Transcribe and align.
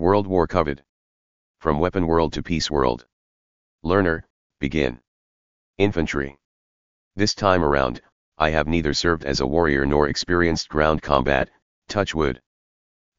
World 0.00 0.26
War 0.26 0.46
Covered. 0.46 0.82
From 1.58 1.78
Weapon 1.78 2.06
World 2.06 2.32
to 2.32 2.42
Peace 2.42 2.70
World. 2.70 3.04
Learner, 3.82 4.24
begin. 4.58 4.98
Infantry. 5.76 6.38
This 7.16 7.34
time 7.34 7.62
around, 7.62 8.00
I 8.38 8.48
have 8.48 8.66
neither 8.66 8.94
served 8.94 9.26
as 9.26 9.40
a 9.40 9.46
warrior 9.46 9.84
nor 9.84 10.08
experienced 10.08 10.70
ground 10.70 11.02
combat, 11.02 11.50
touch 11.86 12.14
wood. 12.14 12.40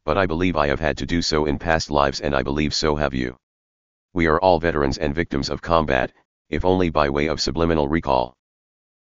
But 0.05 0.17
I 0.17 0.25
believe 0.25 0.57
I 0.57 0.69
have 0.69 0.79
had 0.79 0.97
to 0.97 1.05
do 1.05 1.21
so 1.21 1.45
in 1.45 1.59
past 1.59 1.91
lives 1.91 2.19
and 2.19 2.35
I 2.35 2.41
believe 2.41 2.73
so 2.73 2.95
have 2.95 3.13
you. 3.13 3.37
We 4.13 4.25
are 4.25 4.41
all 4.41 4.59
veterans 4.59 4.97
and 4.97 5.13
victims 5.13 5.51
of 5.51 5.61
combat, 5.61 6.11
if 6.49 6.65
only 6.65 6.89
by 6.89 7.11
way 7.11 7.27
of 7.27 7.39
subliminal 7.39 7.89
recall. 7.89 8.35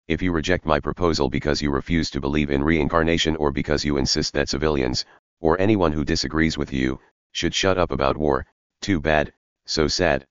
If 0.10 0.22
you 0.22 0.34
reject 0.34 0.66
my 0.66 0.82
proposal 0.82 1.30
because 1.30 1.62
you 1.62 1.72
refuse 1.72 2.10
to 2.10 2.20
believe 2.20 2.50
in 2.50 2.62
reincarnation 2.62 3.38
or 3.38 3.54
because 3.54 3.86
you 3.86 3.96
insist 3.96 4.34
that 4.34 4.50
civilians, 4.50 5.06
or 5.40 5.58
anyone 5.62 5.94
who 5.94 6.04
disagrees 6.04 6.58
with 6.58 6.74
you, 6.74 7.00
should 7.32 7.54
shut 7.54 7.78
up 7.78 7.92
about 7.92 8.18
war, 8.18 8.46
too 8.82 9.00
bad, 9.00 9.34
so 9.66 9.88
sad. 9.88 10.26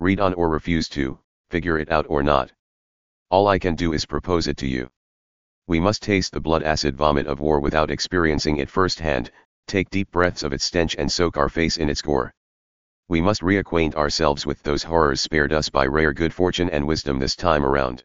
Read 0.00 0.20
on 0.20 0.34
or 0.34 0.48
refuse 0.48 0.88
to, 0.90 1.18
figure 1.48 1.78
it 1.78 1.90
out 1.90 2.06
or 2.08 2.22
not. 2.22 2.52
All 3.30 3.48
I 3.48 3.58
can 3.58 3.74
do 3.74 3.92
is 3.92 4.06
propose 4.06 4.46
it 4.46 4.56
to 4.58 4.66
you. 4.66 4.90
We 5.66 5.80
must 5.80 6.02
taste 6.02 6.32
the 6.32 6.40
blood 6.40 6.62
acid 6.62 6.96
vomit 6.96 7.26
of 7.26 7.40
war 7.40 7.60
without 7.60 7.90
experiencing 7.90 8.58
it 8.58 8.70
firsthand, 8.70 9.30
take 9.66 9.90
deep 9.90 10.10
breaths 10.10 10.42
of 10.42 10.52
its 10.52 10.64
stench 10.64 10.94
and 10.96 11.10
soak 11.10 11.36
our 11.36 11.48
face 11.48 11.76
in 11.76 11.88
its 11.88 12.02
gore. 12.02 12.32
We 13.08 13.20
must 13.20 13.42
reacquaint 13.42 13.94
ourselves 13.94 14.46
with 14.46 14.62
those 14.62 14.82
horrors 14.82 15.20
spared 15.20 15.52
us 15.52 15.68
by 15.68 15.86
rare 15.86 16.12
good 16.12 16.34
fortune 16.34 16.70
and 16.70 16.86
wisdom 16.86 17.18
this 17.18 17.36
time 17.36 17.64
around. 17.64 18.04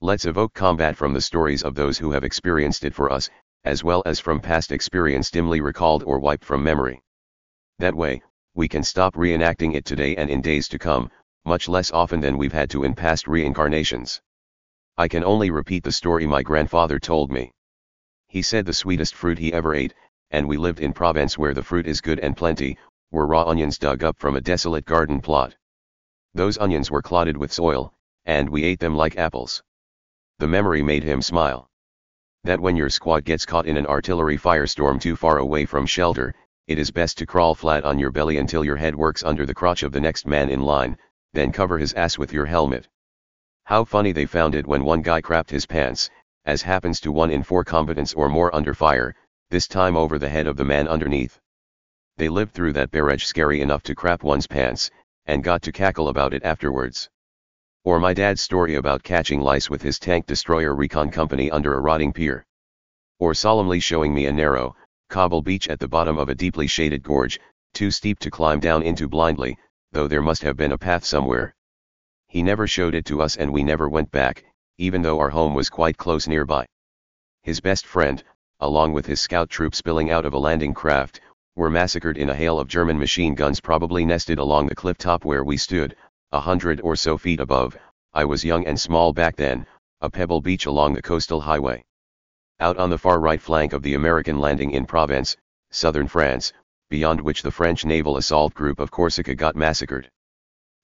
Let's 0.00 0.26
evoke 0.26 0.52
combat 0.52 0.96
from 0.96 1.12
the 1.14 1.20
stories 1.20 1.62
of 1.62 1.74
those 1.74 1.98
who 1.98 2.12
have 2.12 2.24
experienced 2.24 2.84
it 2.84 2.94
for 2.94 3.10
us, 3.10 3.30
as 3.64 3.82
well 3.82 4.02
as 4.04 4.20
from 4.20 4.40
past 4.40 4.70
experience 4.70 5.30
dimly 5.30 5.60
recalled 5.60 6.02
or 6.04 6.18
wiped 6.18 6.44
from 6.44 6.62
memory. 6.62 7.02
That 7.78 7.94
way, 7.94 8.22
we 8.54 8.68
can 8.68 8.82
stop 8.82 9.16
reenacting 9.16 9.74
it 9.74 9.84
today 9.84 10.16
and 10.16 10.30
in 10.30 10.40
days 10.40 10.66
to 10.68 10.78
come, 10.78 11.10
much 11.44 11.68
less 11.68 11.92
often 11.92 12.20
than 12.20 12.38
we've 12.38 12.52
had 12.52 12.70
to 12.70 12.84
in 12.84 12.94
past 12.94 13.28
reincarnations. 13.28 14.22
I 14.96 15.08
can 15.08 15.22
only 15.22 15.50
repeat 15.50 15.84
the 15.84 15.92
story 15.92 16.26
my 16.26 16.42
grandfather 16.42 16.98
told 16.98 17.30
me. 17.30 17.52
He 18.28 18.40
said 18.40 18.64
the 18.64 18.72
sweetest 18.72 19.14
fruit 19.14 19.38
he 19.38 19.52
ever 19.52 19.74
ate, 19.74 19.92
and 20.30 20.48
we 20.48 20.56
lived 20.56 20.80
in 20.80 20.94
Provence 20.94 21.36
where 21.36 21.52
the 21.52 21.62
fruit 21.62 21.86
is 21.86 22.00
good 22.00 22.18
and 22.20 22.34
plenty, 22.34 22.78
were 23.10 23.26
raw 23.26 23.44
onions 23.44 23.78
dug 23.78 24.02
up 24.02 24.18
from 24.18 24.36
a 24.36 24.40
desolate 24.40 24.86
garden 24.86 25.20
plot. 25.20 25.54
Those 26.32 26.56
onions 26.56 26.90
were 26.90 27.02
clotted 27.02 27.36
with 27.36 27.52
soil, 27.52 27.92
and 28.24 28.48
we 28.48 28.64
ate 28.64 28.80
them 28.80 28.96
like 28.96 29.18
apples. 29.18 29.62
The 30.38 30.48
memory 30.48 30.82
made 30.82 31.04
him 31.04 31.20
smile. 31.20 31.68
That 32.44 32.60
when 32.60 32.76
your 32.76 32.88
squad 32.88 33.24
gets 33.24 33.44
caught 33.44 33.66
in 33.66 33.76
an 33.76 33.86
artillery 33.86 34.38
firestorm 34.38 34.98
too 34.98 35.14
far 35.14 35.38
away 35.38 35.66
from 35.66 35.84
shelter, 35.84 36.34
it 36.66 36.78
is 36.78 36.90
best 36.90 37.16
to 37.18 37.26
crawl 37.26 37.54
flat 37.54 37.84
on 37.84 37.98
your 37.98 38.10
belly 38.10 38.38
until 38.38 38.64
your 38.64 38.76
head 38.76 38.94
works 38.94 39.22
under 39.22 39.46
the 39.46 39.54
crotch 39.54 39.84
of 39.84 39.92
the 39.92 40.00
next 40.00 40.26
man 40.26 40.50
in 40.50 40.62
line, 40.62 40.98
then 41.32 41.52
cover 41.52 41.78
his 41.78 41.94
ass 41.94 42.18
with 42.18 42.32
your 42.32 42.46
helmet. 42.46 42.88
How 43.64 43.84
funny 43.84 44.10
they 44.10 44.26
found 44.26 44.54
it 44.54 44.66
when 44.66 44.84
one 44.84 45.02
guy 45.02 45.20
crapped 45.20 45.50
his 45.50 45.64
pants, 45.64 46.10
as 46.44 46.62
happens 46.62 46.98
to 47.00 47.12
one 47.12 47.30
in 47.30 47.44
four 47.44 47.64
combatants 47.64 48.14
or 48.14 48.28
more 48.28 48.54
under 48.54 48.74
fire, 48.74 49.14
this 49.50 49.68
time 49.68 49.96
over 49.96 50.18
the 50.18 50.28
head 50.28 50.48
of 50.48 50.56
the 50.56 50.64
man 50.64 50.88
underneath. 50.88 51.38
They 52.16 52.28
lived 52.28 52.52
through 52.52 52.72
that 52.72 52.90
barrage 52.90 53.24
scary 53.24 53.60
enough 53.60 53.82
to 53.84 53.94
crap 53.94 54.24
one's 54.24 54.46
pants, 54.46 54.90
and 55.26 55.44
got 55.44 55.62
to 55.62 55.72
cackle 55.72 56.08
about 56.08 56.34
it 56.34 56.42
afterwards. 56.42 57.08
Or 57.84 58.00
my 58.00 58.12
dad's 58.12 58.40
story 58.40 58.74
about 58.74 59.04
catching 59.04 59.40
lice 59.40 59.70
with 59.70 59.82
his 59.82 60.00
tank 60.00 60.26
destroyer 60.26 60.74
recon 60.74 61.12
company 61.12 61.48
under 61.50 61.74
a 61.74 61.80
rotting 61.80 62.12
pier. 62.12 62.44
Or 63.20 63.34
solemnly 63.34 63.78
showing 63.78 64.12
me 64.12 64.26
a 64.26 64.32
narrow, 64.32 64.74
cobble 65.08 65.42
beach 65.42 65.68
at 65.68 65.78
the 65.80 65.88
bottom 65.88 66.18
of 66.18 66.28
a 66.28 66.34
deeply 66.34 66.66
shaded 66.66 67.02
gorge, 67.02 67.40
too 67.72 67.90
steep 67.90 68.18
to 68.18 68.30
climb 68.30 68.60
down 68.60 68.82
into 68.82 69.08
blindly, 69.08 69.56
though 69.92 70.08
there 70.08 70.22
must 70.22 70.42
have 70.42 70.56
been 70.56 70.72
a 70.72 70.78
path 70.78 71.04
somewhere. 71.04 71.54
He 72.28 72.42
never 72.42 72.66
showed 72.66 72.94
it 72.94 73.04
to 73.06 73.22
us 73.22 73.36
and 73.36 73.52
we 73.52 73.62
never 73.62 73.88
went 73.88 74.10
back, 74.10 74.44
even 74.78 75.02
though 75.02 75.18
our 75.18 75.30
home 75.30 75.54
was 75.54 75.70
quite 75.70 75.96
close 75.96 76.26
nearby. 76.26 76.66
His 77.42 77.60
best 77.60 77.86
friend, 77.86 78.22
along 78.60 78.92
with 78.92 79.06
his 79.06 79.20
scout 79.20 79.48
troop 79.48 79.74
spilling 79.74 80.10
out 80.10 80.24
of 80.24 80.34
a 80.34 80.38
landing 80.38 80.74
craft, 80.74 81.20
were 81.54 81.70
massacred 81.70 82.18
in 82.18 82.28
a 82.28 82.34
hail 82.34 82.58
of 82.58 82.68
German 82.68 82.98
machine 82.98 83.34
guns 83.34 83.60
probably 83.60 84.04
nested 84.04 84.38
along 84.38 84.66
the 84.66 84.74
cliff 84.74 84.98
top 84.98 85.24
where 85.24 85.44
we 85.44 85.56
stood, 85.56 85.96
a 86.32 86.40
hundred 86.40 86.80
or 86.82 86.96
so 86.96 87.16
feet 87.16 87.40
above, 87.40 87.76
I 88.12 88.24
was 88.24 88.44
young 88.44 88.66
and 88.66 88.78
small 88.78 89.12
back 89.12 89.36
then, 89.36 89.66
a 90.00 90.10
pebble 90.10 90.40
beach 90.40 90.66
along 90.66 90.94
the 90.94 91.02
coastal 91.02 91.40
highway. 91.40 91.84
Out 92.58 92.78
on 92.78 92.88
the 92.88 92.96
far 92.96 93.20
right 93.20 93.40
flank 93.40 93.74
of 93.74 93.82
the 93.82 93.92
American 93.92 94.38
landing 94.38 94.70
in 94.70 94.86
Provence, 94.86 95.36
southern 95.70 96.08
France, 96.08 96.54
beyond 96.88 97.20
which 97.20 97.42
the 97.42 97.50
French 97.50 97.84
naval 97.84 98.16
assault 98.16 98.54
group 98.54 98.80
of 98.80 98.90
Corsica 98.90 99.34
got 99.34 99.56
massacred. 99.56 100.10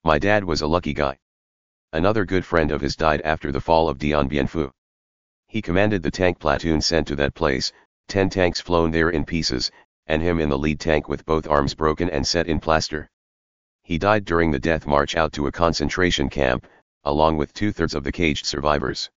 My 0.03 0.19
dad 0.19 0.43
was 0.43 0.61
a 0.61 0.67
lucky 0.67 0.93
guy. 0.93 1.17
Another 1.91 2.25
good 2.25 2.45
friend 2.45 2.69
of 2.69 2.81
his 2.81 2.95
died 2.95 3.21
after 3.21 3.51
the 3.51 3.59
fall 3.59 3.89
of 3.89 3.97
Dien 3.97 4.27
Bien 4.27 4.47
Phu. 4.47 4.69
He 5.47 5.63
commanded 5.63 6.03
the 6.03 6.11
tank 6.11 6.37
platoon 6.37 6.79
sent 6.79 7.07
to 7.07 7.15
that 7.15 7.33
place, 7.33 7.71
ten 8.07 8.29
tanks 8.29 8.61
flown 8.61 8.91
there 8.91 9.09
in 9.09 9.25
pieces, 9.25 9.71
and 10.05 10.21
him 10.21 10.39
in 10.39 10.49
the 10.49 10.59
lead 10.59 10.79
tank 10.79 11.09
with 11.09 11.25
both 11.25 11.47
arms 11.47 11.73
broken 11.73 12.07
and 12.07 12.27
set 12.27 12.45
in 12.45 12.59
plaster. 12.59 13.09
He 13.81 13.97
died 13.97 14.25
during 14.25 14.51
the 14.51 14.59
death 14.59 14.85
march 14.85 15.15
out 15.15 15.33
to 15.33 15.47
a 15.47 15.51
concentration 15.51 16.29
camp, 16.29 16.67
along 17.03 17.37
with 17.37 17.51
two-thirds 17.51 17.95
of 17.95 18.03
the 18.03 18.11
caged 18.11 18.45
survivors. 18.45 19.09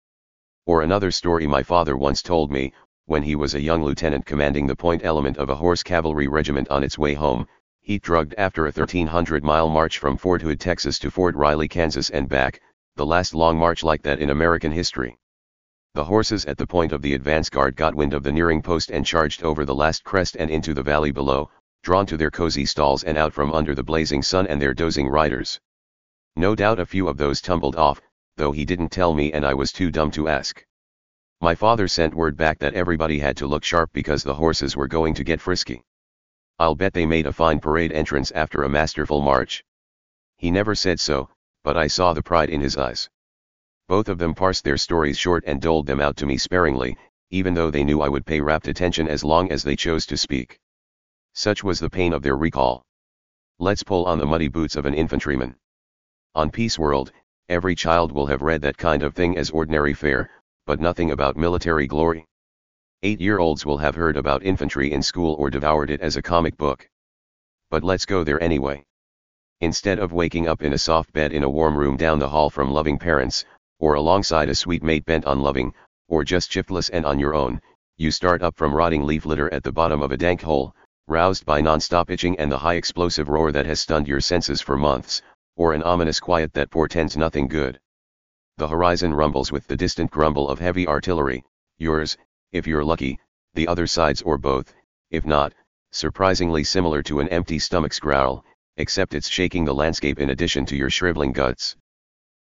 Or 0.66 0.80
another 0.80 1.10
story 1.10 1.46
my 1.46 1.62
father 1.62 1.94
once 1.94 2.22
told 2.22 2.50
me, 2.50 2.72
when 3.04 3.22
he 3.22 3.36
was 3.36 3.54
a 3.54 3.60
young 3.60 3.84
lieutenant 3.84 4.24
commanding 4.24 4.66
the 4.66 4.74
point 4.74 5.04
element 5.04 5.36
of 5.36 5.50
a 5.50 5.54
horse 5.54 5.82
cavalry 5.82 6.26
regiment 6.26 6.68
on 6.70 6.82
its 6.82 6.98
way 6.98 7.12
home, 7.12 7.46
heat 7.82 8.02
drugged 8.02 8.34
after 8.38 8.66
a 8.66 8.72
1300-mile 8.72 9.68
march 9.68 9.98
from 9.98 10.16
Fort 10.16 10.40
Hood, 10.40 10.58
Texas 10.58 10.98
to 11.00 11.10
Fort 11.10 11.36
Riley, 11.36 11.68
Kansas 11.68 12.08
and 12.08 12.30
back, 12.30 12.62
the 12.96 13.04
last 13.04 13.34
long 13.34 13.58
march 13.58 13.82
like 13.82 14.00
that 14.04 14.20
in 14.20 14.30
American 14.30 14.72
history. 14.72 15.18
The 15.92 16.04
horses 16.04 16.46
at 16.46 16.56
the 16.56 16.66
point 16.66 16.92
of 16.92 17.02
the 17.02 17.12
advance 17.12 17.50
guard 17.50 17.76
got 17.76 17.94
wind 17.94 18.14
of 18.14 18.22
the 18.22 18.32
nearing 18.32 18.62
post 18.62 18.90
and 18.90 19.04
charged 19.04 19.42
over 19.42 19.66
the 19.66 19.74
last 19.74 20.02
crest 20.02 20.34
and 20.34 20.50
into 20.50 20.72
the 20.72 20.82
valley 20.82 21.10
below, 21.10 21.50
drawn 21.82 22.06
to 22.06 22.16
their 22.16 22.30
cozy 22.30 22.64
stalls 22.64 23.04
and 23.04 23.18
out 23.18 23.34
from 23.34 23.52
under 23.52 23.74
the 23.74 23.82
blazing 23.82 24.22
sun 24.22 24.46
and 24.46 24.62
their 24.62 24.72
dozing 24.72 25.08
riders. 25.08 25.60
No 26.36 26.54
doubt 26.54 26.80
a 26.80 26.86
few 26.86 27.06
of 27.06 27.18
those 27.18 27.42
tumbled 27.42 27.76
off, 27.76 28.00
though 28.36 28.52
he 28.52 28.64
didn't 28.64 28.90
tell 28.90 29.14
me 29.14 29.32
and 29.32 29.44
I 29.44 29.54
was 29.54 29.72
too 29.72 29.90
dumb 29.90 30.10
to 30.12 30.28
ask. 30.28 30.64
My 31.40 31.54
father 31.54 31.88
sent 31.88 32.14
word 32.14 32.36
back 32.36 32.58
that 32.60 32.74
everybody 32.74 33.18
had 33.18 33.36
to 33.38 33.46
look 33.46 33.64
sharp 33.64 33.90
because 33.92 34.22
the 34.22 34.34
horses 34.34 34.76
were 34.76 34.88
going 34.88 35.14
to 35.14 35.24
get 35.24 35.40
frisky. 35.40 35.82
I'll 36.58 36.74
bet 36.74 36.92
they 36.92 37.06
made 37.06 37.26
a 37.26 37.32
fine 37.32 37.60
parade 37.60 37.92
entrance 37.92 38.30
after 38.30 38.62
a 38.62 38.68
masterful 38.68 39.20
march. 39.20 39.64
He 40.36 40.50
never 40.50 40.74
said 40.74 41.00
so, 41.00 41.28
but 41.62 41.76
I 41.76 41.86
saw 41.86 42.12
the 42.12 42.22
pride 42.22 42.50
in 42.50 42.60
his 42.60 42.76
eyes. 42.76 43.08
Both 43.88 44.08
of 44.08 44.18
them 44.18 44.34
parsed 44.34 44.64
their 44.64 44.78
stories 44.78 45.18
short 45.18 45.44
and 45.46 45.60
doled 45.60 45.86
them 45.86 46.00
out 46.00 46.16
to 46.18 46.26
me 46.26 46.38
sparingly, 46.38 46.96
even 47.30 47.54
though 47.54 47.70
they 47.70 47.84
knew 47.84 48.00
I 48.00 48.08
would 48.08 48.24
pay 48.24 48.40
rapt 48.40 48.68
attention 48.68 49.08
as 49.08 49.24
long 49.24 49.50
as 49.50 49.62
they 49.62 49.76
chose 49.76 50.06
to 50.06 50.16
speak. 50.16 50.58
Such 51.34 51.64
was 51.64 51.80
the 51.80 51.90
pain 51.90 52.12
of 52.12 52.22
their 52.22 52.36
recall. 52.36 52.84
Let's 53.58 53.82
pull 53.82 54.06
on 54.06 54.18
the 54.18 54.26
muddy 54.26 54.48
boots 54.48 54.76
of 54.76 54.86
an 54.86 54.94
infantryman. 54.94 55.56
On 56.34 56.50
Peace 56.50 56.78
World, 56.78 57.12
every 57.48 57.74
child 57.74 58.12
will 58.12 58.26
have 58.26 58.42
read 58.42 58.62
that 58.62 58.76
kind 58.76 59.02
of 59.02 59.14
thing 59.14 59.36
as 59.36 59.50
ordinary 59.50 59.94
fare, 59.94 60.30
but 60.66 60.80
nothing 60.80 61.10
about 61.10 61.36
military 61.36 61.86
glory. 61.86 62.24
Eight-year-olds 63.02 63.66
will 63.66 63.78
have 63.78 63.94
heard 63.94 64.16
about 64.16 64.42
infantry 64.42 64.92
in 64.92 65.02
school 65.02 65.34
or 65.34 65.50
devoured 65.50 65.90
it 65.90 66.00
as 66.00 66.16
a 66.16 66.22
comic 66.22 66.56
book. 66.56 66.88
But 67.70 67.84
let's 67.84 68.06
go 68.06 68.24
there 68.24 68.42
anyway. 68.42 68.84
Instead 69.60 69.98
of 69.98 70.12
waking 70.12 70.48
up 70.48 70.62
in 70.62 70.72
a 70.72 70.78
soft 70.78 71.12
bed 71.12 71.32
in 71.32 71.42
a 71.42 71.50
warm 71.50 71.76
room 71.76 71.96
down 71.96 72.18
the 72.18 72.28
hall 72.28 72.48
from 72.48 72.72
loving 72.72 72.98
parents, 72.98 73.44
or 73.78 73.94
alongside 73.94 74.48
a 74.48 74.54
sweet 74.54 74.82
mate 74.82 75.04
bent 75.04 75.26
on 75.26 75.40
loving, 75.40 75.74
or 76.08 76.24
just 76.24 76.50
shiftless 76.50 76.88
and 76.88 77.04
on 77.04 77.18
your 77.18 77.34
own, 77.34 77.60
you 77.96 78.10
start 78.10 78.42
up 78.42 78.56
from 78.56 78.74
rotting 78.74 79.04
leaf 79.04 79.26
litter 79.26 79.52
at 79.52 79.62
the 79.62 79.72
bottom 79.72 80.02
of 80.02 80.12
a 80.12 80.16
dank 80.16 80.40
hole, 80.40 80.74
roused 81.06 81.44
by 81.44 81.60
non-stop 81.60 82.10
itching 82.10 82.38
and 82.38 82.50
the 82.50 82.58
high 82.58 82.74
explosive 82.74 83.28
roar 83.28 83.52
that 83.52 83.66
has 83.66 83.80
stunned 83.80 84.08
your 84.08 84.20
senses 84.20 84.60
for 84.60 84.76
months, 84.76 85.20
or 85.56 85.72
an 85.72 85.82
ominous 85.82 86.20
quiet 86.20 86.52
that 86.54 86.70
portends 86.70 87.16
nothing 87.16 87.48
good. 87.48 87.78
The 88.56 88.68
horizon 88.68 89.14
rumbles 89.14 89.50
with 89.50 89.66
the 89.66 89.76
distant 89.76 90.10
grumble 90.10 90.48
of 90.48 90.58
heavy 90.58 90.86
artillery, 90.86 91.44
yours, 91.78 92.16
if 92.52 92.66
you're 92.66 92.84
lucky, 92.84 93.18
the 93.54 93.68
other 93.68 93.86
side's 93.86 94.22
or 94.22 94.38
both, 94.38 94.74
if 95.10 95.24
not, 95.24 95.54
surprisingly 95.92 96.64
similar 96.64 97.02
to 97.04 97.20
an 97.20 97.28
empty 97.28 97.58
stomach's 97.58 98.00
growl, 98.00 98.44
except 98.76 99.14
it's 99.14 99.28
shaking 99.28 99.64
the 99.64 99.74
landscape 99.74 100.18
in 100.18 100.30
addition 100.30 100.66
to 100.66 100.76
your 100.76 100.90
shriveling 100.90 101.32
guts. 101.32 101.76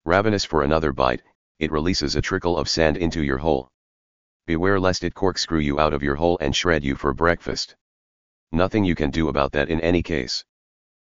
Ravenous 0.06 0.46
for 0.46 0.64
another 0.64 0.92
bite, 0.92 1.22
it 1.60 1.72
releases 1.72 2.16
a 2.16 2.22
trickle 2.22 2.58
of 2.58 2.70
sand 2.70 2.98
into 2.98 3.24
your 3.24 3.40
hole. 3.40 3.70
Beware 4.46 4.80
lest 4.80 5.04
it 5.04 5.14
corkscrew 5.14 5.60
you 5.60 5.80
out 5.80 5.94
of 5.94 6.04
your 6.04 6.16
hole 6.16 6.38
and 6.42 6.56
shred 6.56 6.84
you 6.84 6.96
for 6.96 7.14
breakfast. 7.14 7.76
Nothing 8.52 8.84
you 8.84 8.96
can 8.96 9.12
do 9.12 9.28
about 9.28 9.52
that 9.52 9.70
in 9.70 9.80
any 9.82 10.02
case. 10.02 10.44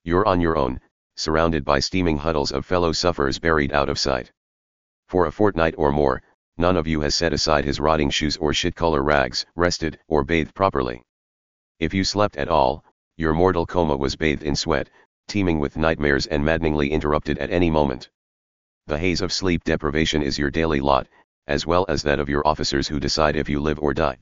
You're 0.05 0.27
on 0.27 0.41
your 0.41 0.57
own, 0.57 0.81
surrounded 1.17 1.65
by 1.65 1.79
steaming 1.79 2.19
huddles 2.19 2.53
of 2.53 2.67
fellow 2.67 2.93
sufferers 2.93 3.39
buried 3.39 3.73
out 3.73 3.89
of 3.89 3.99
sight. 3.99 4.33
For 5.09 5.27
a 5.27 5.33
fortnight 5.33 5.75
or 5.79 5.93
more, 5.93 6.23
none 6.57 6.77
of 6.77 6.87
you 6.87 7.01
has 7.01 7.15
set 7.15 7.33
aside 7.33 7.65
his 7.65 7.81
rotting 7.81 8.11
shoes 8.11 8.37
or 8.37 8.53
shit 8.53 8.75
color 8.75 9.03
rags, 9.03 9.47
rested, 9.55 9.99
or 10.09 10.25
bathed 10.25 10.55
properly. 10.55 11.03
If 11.79 11.93
you 11.93 12.05
slept 12.05 12.37
at 12.37 12.49
all, 12.49 12.85
Your 13.17 13.33
mortal 13.33 13.65
coma 13.65 13.97
was 13.97 14.17
bathed 14.17 14.43
in 14.43 14.57
sweat, 14.57 14.91
teeming 15.29 15.61
with 15.61 15.77
nightmares 15.77 16.27
and 16.27 16.45
maddeningly 16.45 16.91
interrupted 16.91 17.39
at 17.39 17.53
any 17.53 17.71
moment. 17.71 18.11
The 18.89 18.99
haze 18.99 19.21
of 19.21 19.33
sleep 19.33 19.63
deprivation 19.63 20.21
is 20.21 20.37
your 20.37 20.51
daily 20.51 20.81
lot, 20.81 21.07
as 21.47 21.65
well 21.65 21.87
as 21.89 22.03
that 22.03 22.19
of 22.19 22.29
your 22.29 22.45
officers 22.45 22.89
who 22.89 22.99
decide 22.99 23.37
if 23.37 23.49
you 23.49 23.61
live 23.61 23.79
or 23.79 23.95
die. 23.95 24.19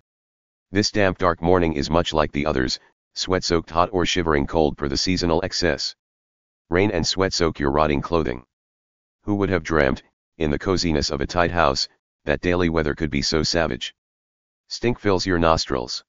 This 0.73 0.91
damp 0.91 1.17
dark 1.17 1.41
morning 1.41 1.73
is 1.73 1.89
much 1.89 2.12
like 2.12 2.33
the 2.33 2.44
others, 2.44 2.79
sweat-soaked 3.15 3.71
hot 3.71 3.89
or 3.93 4.05
shivering 4.05 4.47
cold 4.47 4.77
per 4.77 4.89
the 4.89 4.97
seasonal 4.99 5.41
excess. 5.43 5.97
Rain 6.73 6.91
and 6.91 7.07
sweat 7.07 7.35
soak 7.35 7.59
your 7.59 7.71
rotting 7.71 8.01
clothing. 8.01 8.47
Who 9.25 9.35
would 9.35 9.51
have 9.51 9.63
dreamt, 9.63 10.03
in 10.39 10.51
the 10.51 10.59
coziness 10.59 11.11
of 11.11 11.21
a 11.21 11.27
tight 11.27 11.51
house, 11.51 11.87
that 12.25 12.41
daily 12.41 12.71
weather 12.71 12.95
could 12.95 13.11
be 13.11 13.21
so 13.21 13.43
savage? 13.43 13.95
Stink 14.69 14.99
fills 14.99 15.27
your 15.27 15.39
nostrils. 15.39 16.03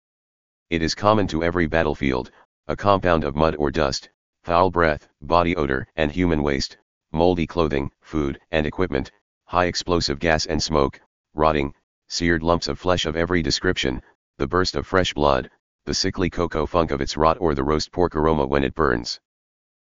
It 0.69 0.81
is 0.81 0.95
common 0.95 1.27
to 1.27 1.43
every 1.43 1.67
battlefield, 1.67 2.31
a 2.65 2.77
compound 2.77 3.25
of 3.25 3.35
mud 3.35 3.57
or 3.57 3.71
dust, 3.71 4.09
foul 4.43 4.71
breath, 4.71 5.09
body 5.19 5.53
odor, 5.53 5.85
and 5.97 6.09
human 6.09 6.41
waste, 6.41 6.77
moldy 7.11 7.45
clothing, 7.45 7.91
food, 7.99 8.39
and 8.49 8.65
equipment, 8.65 9.11
high 9.43 9.65
explosive 9.65 10.17
gas 10.17 10.45
and 10.45 10.63
smoke, 10.63 11.01
rotting, 11.33 11.73
seared 12.07 12.41
lumps 12.41 12.69
of 12.69 12.79
flesh 12.79 13.05
of 13.05 13.17
every 13.17 13.41
description, 13.41 14.01
the 14.37 14.47
burst 14.47 14.77
of 14.77 14.87
fresh 14.87 15.13
blood, 15.13 15.51
the 15.83 15.93
sickly 15.93 16.29
cocoa 16.29 16.65
funk 16.65 16.89
of 16.89 17.01
its 17.01 17.17
rot 17.17 17.35
or 17.41 17.53
the 17.53 17.65
roast 17.65 17.91
pork 17.91 18.15
aroma 18.15 18.45
when 18.45 18.63
it 18.63 18.73
burns. 18.73 19.19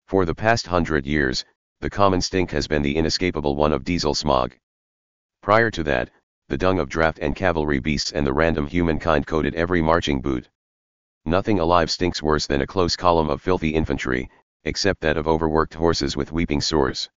For 0.07 0.27
the 0.27 0.35
past 0.35 0.67
hundred 0.67 1.07
years, 1.07 1.45
the 1.81 1.89
common 1.89 2.21
stink 2.21 2.51
has 2.51 2.69
been 2.69 2.83
the 2.83 2.97
inescapable 2.97 3.57
one 3.57 3.73
of 3.73 3.85
diesel 3.85 4.15
smog. 4.15 4.55
Prior 5.43 5.71
to 5.71 5.83
that, 5.85 6.11
the 6.49 6.59
dung 6.59 6.79
of 6.79 6.91
draft 6.91 7.19
and 7.21 7.35
cavalry 7.35 7.81
beasts 7.81 8.13
and 8.13 8.27
the 8.27 8.33
random 8.33 8.67
humankind 8.67 9.27
coated 9.27 9.55
every 9.55 9.81
marching 9.81 10.21
boot. 10.21 10.49
Nothing 11.25 11.59
alive 11.59 11.91
stinks 11.91 12.23
worse 12.23 12.47
than 12.47 12.61
a 12.61 12.67
close 12.67 12.97
column 12.97 13.31
of 13.31 13.41
filthy 13.41 13.75
infantry, 13.75 14.29
except 14.65 15.01
that 15.01 15.17
of 15.17 15.27
overworked 15.27 15.73
horses 15.73 16.17
with 16.17 16.33
weeping 16.33 16.61
sores. 16.61 17.09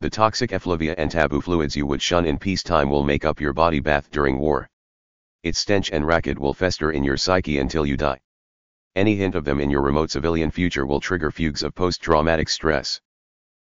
The 0.00 0.10
toxic 0.10 0.52
effluvia 0.52 0.96
and 0.98 1.10
taboo 1.10 1.40
fluids 1.40 1.76
you 1.76 1.86
would 1.86 2.02
shun 2.02 2.26
in 2.26 2.36
peacetime 2.36 2.90
will 2.90 3.04
make 3.04 3.24
up 3.24 3.40
your 3.40 3.52
body 3.52 3.78
bath 3.78 4.10
during 4.10 4.38
war. 4.38 4.68
Its 5.44 5.60
stench 5.60 5.90
and 5.92 6.04
racket 6.04 6.38
will 6.38 6.52
fester 6.52 6.90
in 6.90 7.04
your 7.04 7.16
psyche 7.16 7.58
until 7.58 7.86
you 7.86 7.96
die. 7.96 8.18
Any 8.98 9.14
hint 9.14 9.36
of 9.36 9.44
them 9.44 9.60
in 9.60 9.70
your 9.70 9.82
remote 9.82 10.10
civilian 10.10 10.50
future 10.50 10.84
will 10.84 10.98
trigger 10.98 11.30
fugues 11.30 11.62
of 11.62 11.72
post-traumatic 11.72 12.48
stress. 12.48 13.00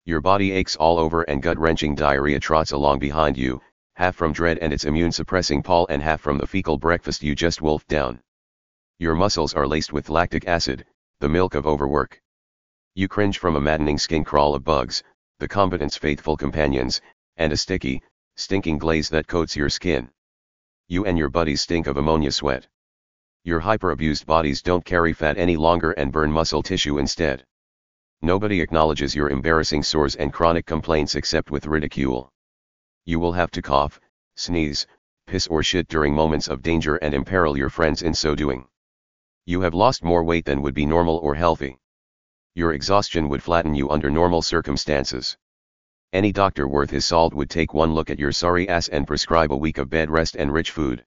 Your 0.07 0.23
body 0.23 0.53
aches 0.53 0.75
all 0.75 0.99
over 0.99 1.21
and 1.25 1.43
gut-wrenching 1.43 1.97
diarrhea 1.97 2.41
trots 2.41 2.73
along 2.73 3.01
behind 3.01 3.37
you, 3.37 3.61
half 3.93 4.17
from 4.17 4.33
dread 4.33 4.57
and 4.61 4.73
its 4.73 4.87
immune-suppressing 4.87 5.63
pall 5.63 5.87
and 5.91 6.01
half 6.01 6.23
from 6.23 6.39
the 6.39 6.47
fecal 6.47 6.79
breakfast 6.79 7.23
you 7.23 7.35
just 7.35 7.61
wolfed 7.61 7.89
down. 7.89 8.23
Your 8.99 9.15
muscles 9.15 9.53
are 9.53 9.67
laced 9.67 9.93
with 9.93 10.09
lactic 10.09 10.49
acid, 10.49 10.87
the 11.21 11.29
milk 11.29 11.55
of 11.55 11.67
overwork. 11.67 12.23
You 12.95 13.07
cringe 13.07 13.37
from 13.37 13.55
a 13.55 13.61
maddening 13.61 13.99
skin 13.99 14.25
crawl 14.25 14.55
of 14.55 14.65
bugs, 14.65 15.03
the 15.41 15.47
combatant's 15.47 15.99
faithful 15.99 16.39
companions, 16.39 17.03
and 17.37 17.53
a 17.53 17.57
sticky, 17.59 18.03
stinking 18.37 18.79
glaze 18.79 19.11
that 19.11 19.27
coats 19.27 19.55
your 19.55 19.69
skin. 19.69 20.09
You 20.87 21.05
and 21.05 21.19
your 21.19 21.29
buddies 21.29 21.61
stink 21.61 21.87
of 21.87 21.99
ammonia 21.99 22.33
sweat. 22.33 22.67
Your 23.49 23.61
hyper-abused 23.61 24.27
bodies 24.27 24.61
don't 24.61 24.85
carry 24.85 25.15
fat 25.15 25.39
any 25.39 25.57
longer 25.57 25.93
and 25.93 26.13
burn 26.13 26.31
muscle 26.31 26.63
tissue 26.63 26.99
instead. 26.99 27.47
Nobody 28.21 28.61
acknowledges 28.61 29.15
your 29.15 29.31
embarrassing 29.31 29.85
sores 29.85 30.17
and 30.17 30.35
chronic 30.35 30.67
complaints 30.67 31.15
except 31.15 31.51
with 31.51 31.65
ridicule. 31.65 32.31
You 33.07 33.19
will 33.19 33.33
have 33.33 33.51
to 33.53 33.63
cough, 33.63 33.99
sneeze, 34.37 34.87
piss 35.27 35.47
or 35.47 35.63
shit 35.63 35.89
during 35.89 36.13
moments 36.13 36.49
of 36.49 36.61
danger 36.61 36.97
and 36.97 37.15
imperil 37.15 37.57
your 37.57 37.71
friends 37.71 38.03
in 38.03 38.13
so 38.13 38.35
doing. 38.35 38.67
You 39.47 39.63
have 39.63 39.73
lost 39.73 40.05
more 40.05 40.23
weight 40.23 40.45
than 40.45 40.61
would 40.61 40.75
be 40.75 40.85
normal 40.85 41.17
or 41.17 41.35
healthy 41.35 41.79
your 42.59 42.73
exhaustion 42.73 43.29
would 43.29 43.43
flatten 43.43 43.75
you 43.75 43.89
under 43.89 44.11
normal 44.11 44.43
circumstances. 44.43 45.39
Any 46.13 46.33
doctor 46.33 46.67
worth 46.67 46.91
his 46.91 47.07
salt 47.07 47.33
would 47.33 47.49
take 47.49 47.73
one 47.73 47.95
look 47.95 48.11
at 48.11 48.19
your 48.19 48.33
sorry 48.33 48.69
ass 48.69 48.89
and 48.89 49.07
prescribe 49.07 49.53
a 49.53 49.57
week 49.57 49.79
of 49.79 49.89
bed 49.89 50.11
rest 50.11 50.35
and 50.35 50.53
rich 50.53 50.73
food. 50.73 51.07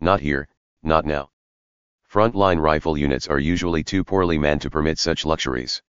Not 0.00 0.20
here, 0.20 0.46
not 0.84 1.04
now. 1.04 1.30
Frontline 2.10 2.58
rifle 2.58 2.96
units 2.96 3.28
are 3.28 3.38
usually 3.38 3.84
too 3.84 4.02
poorly 4.02 4.38
manned 4.38 4.62
to 4.62 4.70
permit 4.70 4.98
such 4.98 5.26
luxuries. 5.26 5.82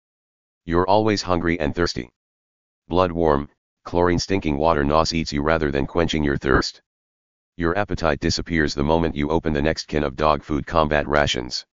You're 0.64 0.88
always 0.88 1.20
hungry 1.20 1.60
and 1.60 1.74
thirsty. 1.74 2.08
Blood 2.88 3.12
warm, 3.12 3.50
chlorine 3.84 4.18
stinking 4.18 4.56
water 4.56 4.82
nos 4.82 5.12
eats 5.12 5.30
you 5.30 5.42
rather 5.42 5.70
than 5.70 5.86
quenching 5.86 6.24
your 6.24 6.38
thirst. 6.38 6.80
Your 7.58 7.76
appetite 7.76 8.20
disappears 8.20 8.74
the 8.74 8.82
moment 8.82 9.14
you 9.14 9.28
open 9.28 9.52
the 9.52 9.60
next 9.60 9.88
can 9.88 10.02
of 10.02 10.16
dog 10.16 10.42
food 10.42 10.66
combat 10.66 11.06
rations. 11.06 11.66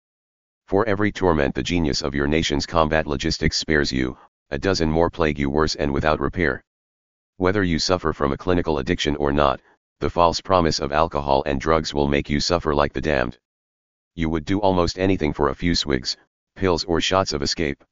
For 0.66 0.88
every 0.88 1.12
torment 1.12 1.54
the 1.54 1.62
genius 1.62 2.02
of 2.02 2.16
your 2.16 2.28
nation's 2.28 2.66
combat 2.66 3.06
logistics 3.06 3.58
spares 3.58 3.92
you, 3.92 4.18
a 4.50 4.58
dozen 4.58 4.90
more 4.90 5.12
plague 5.12 5.38
you 5.38 5.52
worse 5.52 5.76
and 5.76 5.94
without 5.94 6.20
repair. 6.20 6.64
Whether 7.38 7.64
you 7.64 7.78
suffer 7.78 8.12
from 8.12 8.32
a 8.32 8.38
clinical 8.38 8.80
addiction 8.80 9.16
or 9.18 9.32
not, 9.32 9.62
the 10.00 10.10
false 10.10 10.42
promise 10.42 10.80
of 10.80 10.92
alcohol 10.92 11.44
and 11.46 11.62
drugs 11.62 11.94
will 11.94 12.08
make 12.08 12.28
you 12.28 12.40
suffer 12.40 12.74
like 12.74 12.94
the 12.94 13.02
damned. 13.02 13.38
You 14.16 14.30
would 14.30 14.44
do 14.44 14.60
almost 14.60 15.00
anything 15.00 15.32
for 15.32 15.48
a 15.48 15.56
few 15.56 15.74
swigs, 15.74 16.18
pills 16.56 16.84
or 16.84 17.00
shots 17.00 17.32
of 17.32 17.42
escape. 17.42 17.84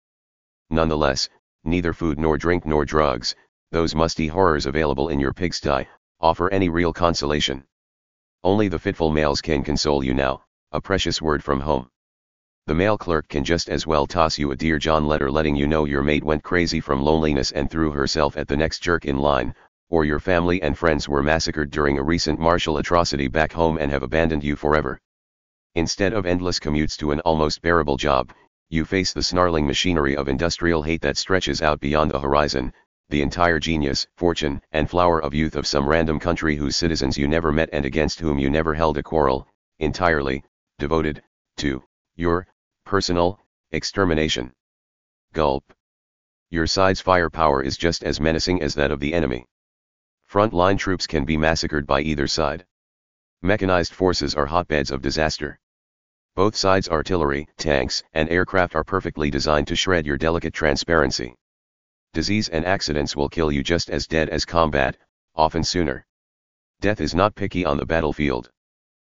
Nonetheless, 0.70 1.30
neither 1.64 1.94
food 1.94 2.20
nor 2.20 2.38
drink 2.38 2.66
nor 2.66 2.84
drugs, 2.84 3.36
those 3.72 3.96
musty 3.96 4.28
horrors 4.28 4.66
available 4.66 5.10
in 5.10 5.20
your 5.20 5.32
pigsty, 5.32 5.88
offer 6.20 6.52
any 6.52 6.68
real 6.68 6.92
consolation. 6.92 7.64
Only 8.44 8.68
the 8.68 8.80
fitful 8.80 9.12
mails 9.12 9.42
can 9.42 9.64
console 9.64 10.04
you 10.04 10.14
now, 10.14 10.44
a 10.74 10.82
precious 10.82 11.22
word 11.22 11.44
from 11.44 11.62
home. 11.62 11.90
The 12.68 12.76
mail 12.76 12.98
clerk 12.98 13.30
can 13.30 13.44
just 13.44 13.70
as 13.70 13.88
well 13.88 14.06
toss 14.06 14.38
you 14.38 14.52
a 14.52 14.56
Dear 14.56 14.78
John 14.78 15.08
letter 15.08 15.32
letting 15.32 15.56
you 15.56 15.68
know 15.68 15.86
your 15.86 16.04
mate 16.04 16.24
went 16.24 16.44
crazy 16.44 16.82
from 16.82 17.02
loneliness 17.02 17.52
and 17.52 17.72
threw 17.72 17.92
herself 17.92 18.36
at 18.36 18.48
the 18.48 18.58
next 18.58 18.80
jerk 18.80 19.06
in 19.06 19.18
line, 19.18 19.56
or 19.90 20.04
your 20.04 20.20
family 20.20 20.62
and 20.62 20.78
friends 20.78 21.08
were 21.08 21.24
massacred 21.24 21.72
during 21.72 21.98
a 21.98 22.04
recent 22.04 22.40
martial 22.40 22.78
atrocity 22.78 23.28
back 23.28 23.54
home 23.54 23.78
and 23.78 23.90
have 23.90 24.04
abandoned 24.04 24.44
you 24.44 24.56
forever. 24.56 25.00
Instead 25.80 26.12
of 26.12 26.26
endless 26.26 26.60
commutes 26.60 26.98
to 26.98 27.12
an 27.12 27.22
almost 27.22 27.62
bearable 27.62 27.96
job, 27.96 28.34
you 28.68 28.84
face 28.84 29.14
the 29.14 29.24
snarling 29.24 29.66
machinery 29.66 30.14
of 30.14 30.28
industrial 30.28 30.84
hate 30.84 31.02
that 31.02 31.16
stretches 31.16 31.62
out 31.62 31.80
beyond 31.80 32.12
the 32.12 32.20
horizon, 32.20 32.74
the 33.08 33.22
entire 33.22 33.60
genius, 33.60 34.06
fortune, 34.18 34.62
and 34.74 34.90
flower 34.90 35.22
of 35.22 35.34
youth 35.34 35.56
of 35.56 35.66
some 35.66 35.88
random 35.88 36.20
country 36.20 36.58
whose 36.58 36.76
citizens 36.76 37.18
you 37.18 37.30
never 37.30 37.54
met 37.54 37.70
and 37.72 37.86
against 37.86 38.20
whom 38.20 38.38
you 38.38 38.50
never 38.50 38.74
held 38.74 38.98
a 38.98 39.02
quarrel, 39.02 39.48
entirely, 39.80 40.44
devoted, 40.80 41.24
to, 41.56 41.82
your, 42.18 42.46
personal, 42.84 43.40
extermination. 43.72 44.52
Gulp. 45.32 45.64
Your 46.50 46.68
side's 46.68 47.00
firepower 47.00 47.64
is 47.64 47.78
just 47.78 48.04
as 48.04 48.20
menacing 48.20 48.62
as 48.62 48.76
that 48.76 48.92
of 48.92 49.00
the 49.00 49.14
enemy. 49.14 49.46
Front-line 50.26 50.76
troops 50.76 51.08
can 51.08 51.24
be 51.24 51.38
massacred 51.38 51.88
by 51.88 52.02
either 52.02 52.28
side. 52.28 52.66
Mechanized 53.42 53.94
forces 53.94 54.36
are 54.36 54.46
hotbeds 54.46 54.92
of 54.92 55.02
disaster. 55.02 55.58
Both 56.36 56.56
sides' 56.56 56.90
artillery, 56.90 57.48
tanks, 57.58 58.04
and 58.14 58.30
aircraft 58.30 58.76
are 58.76 58.84
perfectly 58.84 59.30
designed 59.30 59.68
to 59.68 59.76
shred 59.76 60.06
your 60.06 60.18
delicate 60.18 60.54
transparency. 60.54 61.36
Disease 62.14 62.50
and 62.50 62.66
accidents 62.66 63.16
will 63.16 63.30
kill 63.30 63.52
you 63.52 63.62
just 63.62 63.90
as 63.90 64.08
dead 64.08 64.30
as 64.30 64.46
combat, 64.46 64.98
often 65.36 65.64
sooner. 65.64 66.06
Death 66.82 67.02
is 67.02 67.14
not 67.14 67.36
picky 67.36 67.66
on 67.66 67.78
the 67.78 67.86
battlefield. 67.86 68.50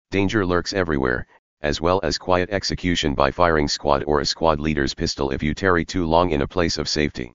Danger 0.09 0.45
lurks 0.45 0.73
everywhere, 0.73 1.27
as 1.61 1.79
well 1.79 1.99
as 2.01 2.17
quiet 2.17 2.49
execution 2.49 3.13
by 3.13 3.29
firing 3.29 3.67
squad 3.67 4.03
or 4.05 4.19
a 4.19 4.25
squad 4.25 4.59
leader's 4.59 4.95
pistol 4.95 5.31
if 5.31 5.43
you 5.43 5.53
tarry 5.53 5.85
too 5.85 6.05
long 6.05 6.31
in 6.31 6.41
a 6.41 6.47
place 6.47 6.77
of 6.77 6.89
safety. 6.89 7.33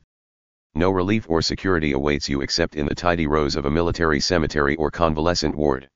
No 0.75 0.91
relief 0.91 1.31
or 1.31 1.41
security 1.41 1.93
awaits 1.93 2.29
you 2.29 2.41
except 2.41 2.75
in 2.75 2.87
the 2.87 2.95
tidy 2.95 3.27
rows 3.27 3.57
of 3.57 3.65
a 3.65 3.71
military 3.71 4.21
cemetery 4.21 4.75
or 4.77 4.91
convalescent 4.91 5.55
ward. 5.55 5.89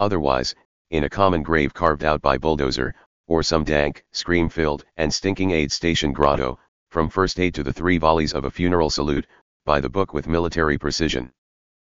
Otherwise, 0.00 0.54
in 0.90 1.04
a 1.04 1.08
common 1.08 1.42
grave 1.42 1.72
carved 1.72 2.02
out 2.02 2.20
by 2.20 2.36
bulldozer, 2.36 2.92
or 3.28 3.44
some 3.44 3.62
dank, 3.62 4.04
scream-filled, 4.10 4.84
and 4.96 5.14
stinking 5.14 5.52
aid 5.52 5.70
station 5.70 6.12
grotto, 6.12 6.58
from 6.90 7.08
first 7.08 7.38
aid 7.38 7.54
to 7.54 7.62
the 7.62 7.72
three 7.72 7.96
volleys 7.96 8.32
of 8.32 8.44
a 8.44 8.50
funeral 8.50 8.90
salute, 8.90 9.24
by 9.64 9.80
the 9.80 9.88
book 9.88 10.12
with 10.12 10.26
military 10.26 10.76
precision. 10.76 11.30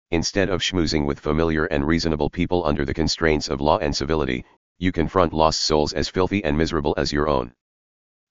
Instead 0.10 0.50
of 0.50 0.62
schmoozing 0.62 1.06
with 1.06 1.22
familiar 1.22 1.66
and 1.68 1.88
reasonable 1.88 2.30
people 2.30 2.66
under 2.66 2.84
the 2.84 2.94
constraints 2.94 3.48
of 3.48 3.62
law 3.62 3.78
and 3.78 3.96
civility, 3.96 4.44
you 4.78 4.92
confront 4.92 5.32
lost 5.32 5.62
souls 5.62 5.94
as 5.94 6.10
filthy 6.10 6.44
and 6.44 6.58
miserable 6.58 6.94
as 6.98 7.14
your 7.14 7.30
own. 7.30 7.54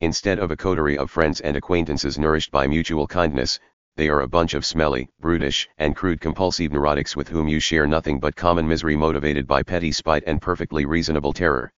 Instead 0.02 0.38
of 0.38 0.50
a 0.50 0.56
coterie 0.56 0.98
of 0.98 1.10
friends 1.10 1.40
and 1.40 1.56
acquaintances 1.56 2.18
nourished 2.18 2.50
by 2.50 2.66
mutual 2.66 3.06
kindness, 3.06 3.58
they 4.00 4.08
are 4.08 4.22
a 4.22 4.26
bunch 4.26 4.54
of 4.54 4.64
smelly, 4.64 5.10
brutish, 5.20 5.68
and 5.76 5.94
crude 5.94 6.22
compulsive 6.22 6.72
neurotics 6.72 7.14
with 7.14 7.28
whom 7.28 7.48
you 7.48 7.60
share 7.60 7.86
nothing 7.86 8.18
but 8.18 8.34
common 8.34 8.66
misery 8.66 8.96
motivated 8.96 9.46
by 9.46 9.62
petty 9.62 9.92
spite 9.92 10.24
and 10.26 10.40
perfectly 10.40 10.86
reasonable 10.86 11.34
terror. 11.34 11.70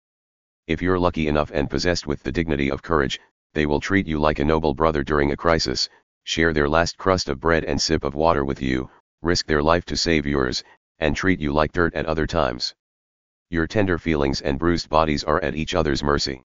If 0.68 0.84
you're 0.84 1.00
lucky 1.00 1.28
enough 1.28 1.50
and 1.50 1.68
possessed 1.68 2.06
with 2.06 2.22
the 2.22 2.32
dignity 2.32 2.70
of 2.70 2.84
courage, 2.84 3.20
they 3.56 3.66
will 3.66 3.80
treat 3.80 4.06
you 4.06 4.20
like 4.20 4.38
a 4.38 4.46
noble 4.46 4.75
brother 4.75 5.04
during 5.04 5.32
a 5.32 5.36
crisis, 5.36 5.90
share 6.24 6.54
their 6.54 6.70
last 6.70 6.96
crust 6.96 7.28
of 7.28 7.40
bread 7.40 7.66
and 7.66 7.82
sip 7.82 8.04
of 8.04 8.13
water 8.13 8.46
with 8.46 8.62
you, 8.62 8.88
risk 9.24 9.48
their 9.48 9.63
life 9.63 9.86
to 9.86 9.98
save 9.98 10.28
yours, 10.28 10.63
and 11.00 11.16
treat 11.16 11.40
you 11.40 11.51
like 11.51 11.72
dirt 11.72 11.96
at 11.96 12.06
other 12.06 12.28
times 12.28 12.75
your 13.51 13.68
tender 13.68 13.98
feelings 13.98 14.40
and 14.42 14.58
bruised 14.58 14.90
bodies 14.90 15.25
are 15.25 15.44
at 15.44 15.56
each 15.56 15.75
other's 15.75 16.01
mercy. 16.01 16.42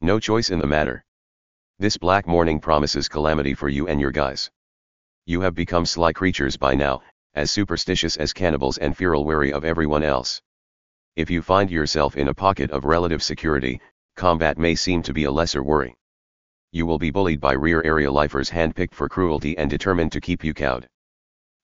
No 0.00 0.18
choice 0.18 0.48
in 0.48 0.60
the 0.60 0.66
matter. 0.66 1.04
This 1.78 1.98
black 1.98 2.26
morning 2.26 2.58
promises 2.58 3.06
calamity 3.06 3.52
for 3.52 3.68
you 3.68 3.86
and 3.86 4.00
your 4.00 4.12
guys. 4.12 4.50
You 5.24 5.40
have 5.42 5.54
become 5.54 5.86
sly 5.86 6.12
creatures 6.12 6.56
by 6.56 6.74
now, 6.74 7.00
as 7.34 7.50
superstitious 7.50 8.16
as 8.16 8.32
cannibals 8.32 8.78
and 8.78 8.96
feral 8.96 9.24
wary 9.24 9.52
of 9.52 9.64
everyone 9.64 10.02
else. 10.02 10.42
If 11.14 11.30
you 11.30 11.42
find 11.42 11.70
yourself 11.70 12.16
in 12.16 12.26
a 12.26 12.34
pocket 12.34 12.72
of 12.72 12.84
relative 12.84 13.22
security, 13.22 13.80
combat 14.16 14.58
may 14.58 14.74
seem 14.74 15.00
to 15.02 15.12
be 15.12 15.24
a 15.24 15.30
lesser 15.30 15.62
worry. 15.62 15.94
You 16.72 16.86
will 16.86 16.98
be 16.98 17.10
bullied 17.10 17.40
by 17.40 17.52
rear 17.52 17.82
area 17.84 18.10
lifers 18.10 18.50
handpicked 18.50 18.94
for 18.94 19.08
cruelty 19.08 19.56
and 19.56 19.70
determined 19.70 20.10
to 20.12 20.20
keep 20.20 20.42
you 20.42 20.54
cowed. 20.54 20.88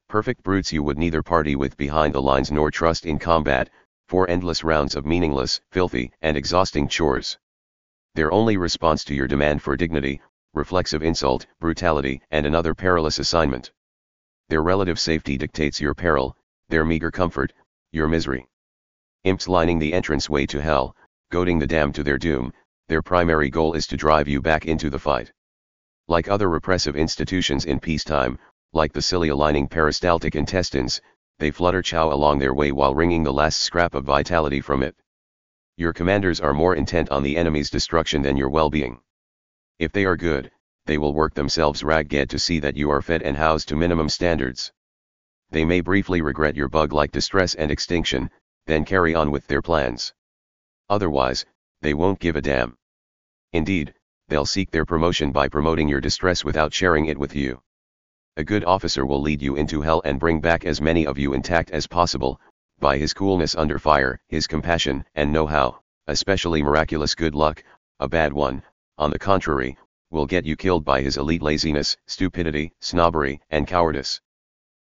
Perfect 0.08 0.44
brutes 0.44 0.72
you 0.72 0.84
would 0.84 0.96
neither 0.96 1.22
party 1.22 1.56
with 1.56 1.76
behind 1.76 2.14
the 2.14 2.22
lines 2.22 2.52
nor 2.52 2.70
trust 2.70 3.06
in 3.06 3.18
combat, 3.18 3.70
for 4.06 4.30
endless 4.30 4.62
rounds 4.62 4.94
of 4.94 5.04
meaningless, 5.04 5.60
filthy, 5.72 6.12
and 6.22 6.36
exhausting 6.36 6.86
chores. 6.86 7.36
Their 8.14 8.32
only 8.32 8.56
response 8.56 9.02
to 9.04 9.14
your 9.14 9.26
demand 9.26 9.62
for 9.62 9.76
dignity, 9.76 10.20
reflexive 10.54 11.02
insult, 11.02 11.46
brutality, 11.60 12.20
and 12.30 12.46
another 12.46 12.74
perilous 12.74 13.18
assignment. 13.18 13.70
Their 14.48 14.62
relative 14.62 14.98
safety 14.98 15.36
dictates 15.36 15.80
your 15.80 15.94
peril, 15.94 16.36
their 16.68 16.84
meager 16.84 17.10
comfort, 17.10 17.52
your 17.92 18.08
misery. 18.08 18.46
Imps 19.24 19.48
lining 19.48 19.78
the 19.78 19.92
entranceway 19.92 20.46
to 20.46 20.62
hell, 20.62 20.96
goading 21.30 21.58
the 21.58 21.66
damned 21.66 21.94
to 21.96 22.02
their 22.02 22.18
doom, 22.18 22.52
their 22.88 23.02
primary 23.02 23.50
goal 23.50 23.74
is 23.74 23.86
to 23.86 23.96
drive 23.96 24.28
you 24.28 24.40
back 24.40 24.64
into 24.64 24.88
the 24.88 24.98
fight. 24.98 25.30
Like 26.06 26.28
other 26.28 26.48
repressive 26.48 26.96
institutions 26.96 27.66
in 27.66 27.80
peacetime, 27.80 28.38
like 28.72 28.92
the 28.92 29.02
cilia 29.02 29.36
lining 29.36 29.68
peristaltic 29.68 30.34
intestines, 30.34 31.00
they 31.38 31.50
flutter 31.50 31.82
chow 31.82 32.10
along 32.10 32.38
their 32.38 32.54
way 32.54 32.72
while 32.72 32.94
wringing 32.94 33.22
the 33.22 33.32
last 33.32 33.60
scrap 33.60 33.94
of 33.94 34.04
vitality 34.04 34.60
from 34.60 34.82
it. 34.82 34.96
Your 35.76 35.92
commanders 35.92 36.40
are 36.40 36.54
more 36.54 36.74
intent 36.74 37.10
on 37.10 37.22
the 37.22 37.36
enemy's 37.36 37.70
destruction 37.70 38.22
than 38.22 38.36
your 38.36 38.48
well-being. 38.48 39.00
If 39.78 39.92
they 39.92 40.04
are 40.06 40.16
good, 40.16 40.50
they 40.86 40.98
will 40.98 41.14
work 41.14 41.34
themselves 41.34 41.84
ragged 41.84 42.30
to 42.30 42.38
see 42.38 42.58
that 42.58 42.76
you 42.76 42.90
are 42.90 43.00
fed 43.00 43.22
and 43.22 43.36
housed 43.36 43.68
to 43.68 43.76
minimum 43.76 44.08
standards. 44.08 44.72
They 45.50 45.64
may 45.64 45.80
briefly 45.82 46.20
regret 46.20 46.56
your 46.56 46.68
bug-like 46.68 47.12
distress 47.12 47.54
and 47.54 47.70
extinction, 47.70 48.28
then 48.66 48.84
carry 48.84 49.14
on 49.14 49.30
with 49.30 49.46
their 49.46 49.62
plans. 49.62 50.12
Otherwise, 50.90 51.46
they 51.80 51.94
won't 51.94 52.18
give 52.18 52.34
a 52.34 52.40
damn. 52.40 52.76
Indeed, 53.52 53.94
they'll 54.26 54.44
seek 54.44 54.72
their 54.72 54.84
promotion 54.84 55.30
by 55.30 55.48
promoting 55.48 55.88
your 55.88 56.00
distress 56.00 56.44
without 56.44 56.74
sharing 56.74 57.06
it 57.06 57.18
with 57.18 57.36
you. 57.36 57.62
A 58.36 58.42
good 58.42 58.64
officer 58.64 59.06
will 59.06 59.22
lead 59.22 59.40
you 59.40 59.54
into 59.54 59.80
hell 59.80 60.02
and 60.04 60.18
bring 60.18 60.40
back 60.40 60.64
as 60.64 60.80
many 60.80 61.06
of 61.06 61.18
you 61.18 61.34
intact 61.34 61.70
as 61.70 61.86
possible, 61.86 62.40
by 62.80 62.98
his 62.98 63.14
coolness 63.14 63.54
under 63.54 63.78
fire, 63.78 64.18
his 64.26 64.48
compassion 64.48 65.04
and 65.14 65.32
know-how, 65.32 65.78
especially 66.08 66.64
miraculous 66.64 67.14
good 67.14 67.36
luck, 67.36 67.62
a 68.00 68.08
bad 68.08 68.32
one, 68.32 68.62
on 68.98 69.10
the 69.10 69.18
contrary, 69.18 69.76
will 70.10 70.26
get 70.26 70.44
you 70.44 70.56
killed 70.56 70.84
by 70.84 71.00
his 71.00 71.16
elite 71.16 71.42
laziness, 71.42 71.96
stupidity, 72.06 72.72
snobbery, 72.80 73.40
and 73.50 73.66
cowardice. 73.66 74.20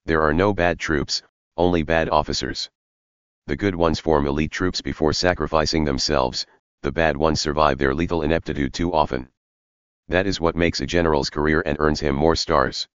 There 0.06 0.22
are 0.22 0.34
no 0.34 0.54
bad 0.54 0.80
troops, 0.80 1.22
only 1.58 1.84
bad 1.84 2.08
officers. 2.10 2.70
The 3.48 3.58
good 3.58 3.76
ones 3.76 4.00
form 4.00 4.28
elite 4.28 4.52
troops 4.52 4.82
before 4.82 5.14
sacrificing 5.14 5.86
themselves, 5.86 6.46
the 6.84 6.92
bad 6.92 7.18
ones 7.18 7.42
survive 7.42 7.78
their 7.78 7.94
lethal 7.94 8.22
ineptitude 8.22 8.74
too 8.74 8.94
often. 8.94 9.30
That 10.08 10.28
is 10.28 10.40
what 10.40 10.56
makes 10.56 10.80
a 10.80 10.86
general's 10.86 11.30
career 11.30 11.62
and 11.66 11.78
earns 11.80 12.00
him 12.00 12.16
more 12.16 12.36
stars. 12.36 12.88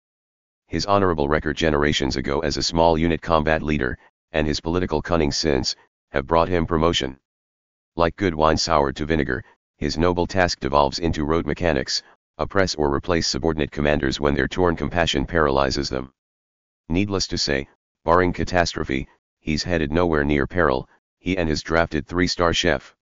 His 0.67 0.85
honorable 0.85 1.27
record 1.27 1.57
generations 1.57 2.15
ago 2.15 2.39
as 2.39 2.55
a 2.55 2.63
small 2.63 2.97
unit 2.97 3.21
combat 3.21 3.61
leader, 3.61 3.97
and 4.31 4.47
his 4.47 4.61
political 4.61 5.01
cunning 5.01 5.31
since, 5.31 5.75
have 6.11 6.27
brought 6.27 6.47
him 6.47 6.65
promotion. 6.65 7.19
Like 7.97 8.15
good 8.15 8.35
wine 8.35 8.55
soured 8.55 8.95
to 8.95 9.05
vinegar, 9.05 9.43
his 9.81 9.97
noble 9.97 10.27
task 10.27 10.59
devolves 10.59 10.99
into 10.99 11.25
rote 11.25 11.47
mechanics, 11.47 12.03
oppress 12.37 12.75
or 12.75 12.93
replace 12.93 13.27
subordinate 13.27 13.71
commanders 13.71 14.19
when 14.19 14.35
their 14.35 14.47
torn 14.47 14.75
compassion 14.75 15.25
paralyzes 15.25 15.89
them. 15.89 16.13
Needless 16.87 17.25
to 17.29 17.37
say, 17.39 17.67
barring 18.05 18.31
catastrophe, 18.31 19.07
he's 19.39 19.63
headed 19.63 19.91
nowhere 19.91 20.23
near 20.23 20.45
peril, 20.45 20.87
he 21.17 21.35
and 21.35 21.49
his 21.49 21.63
drafted 21.63 22.05
three-star 22.05 22.53
chef. 22.53 22.93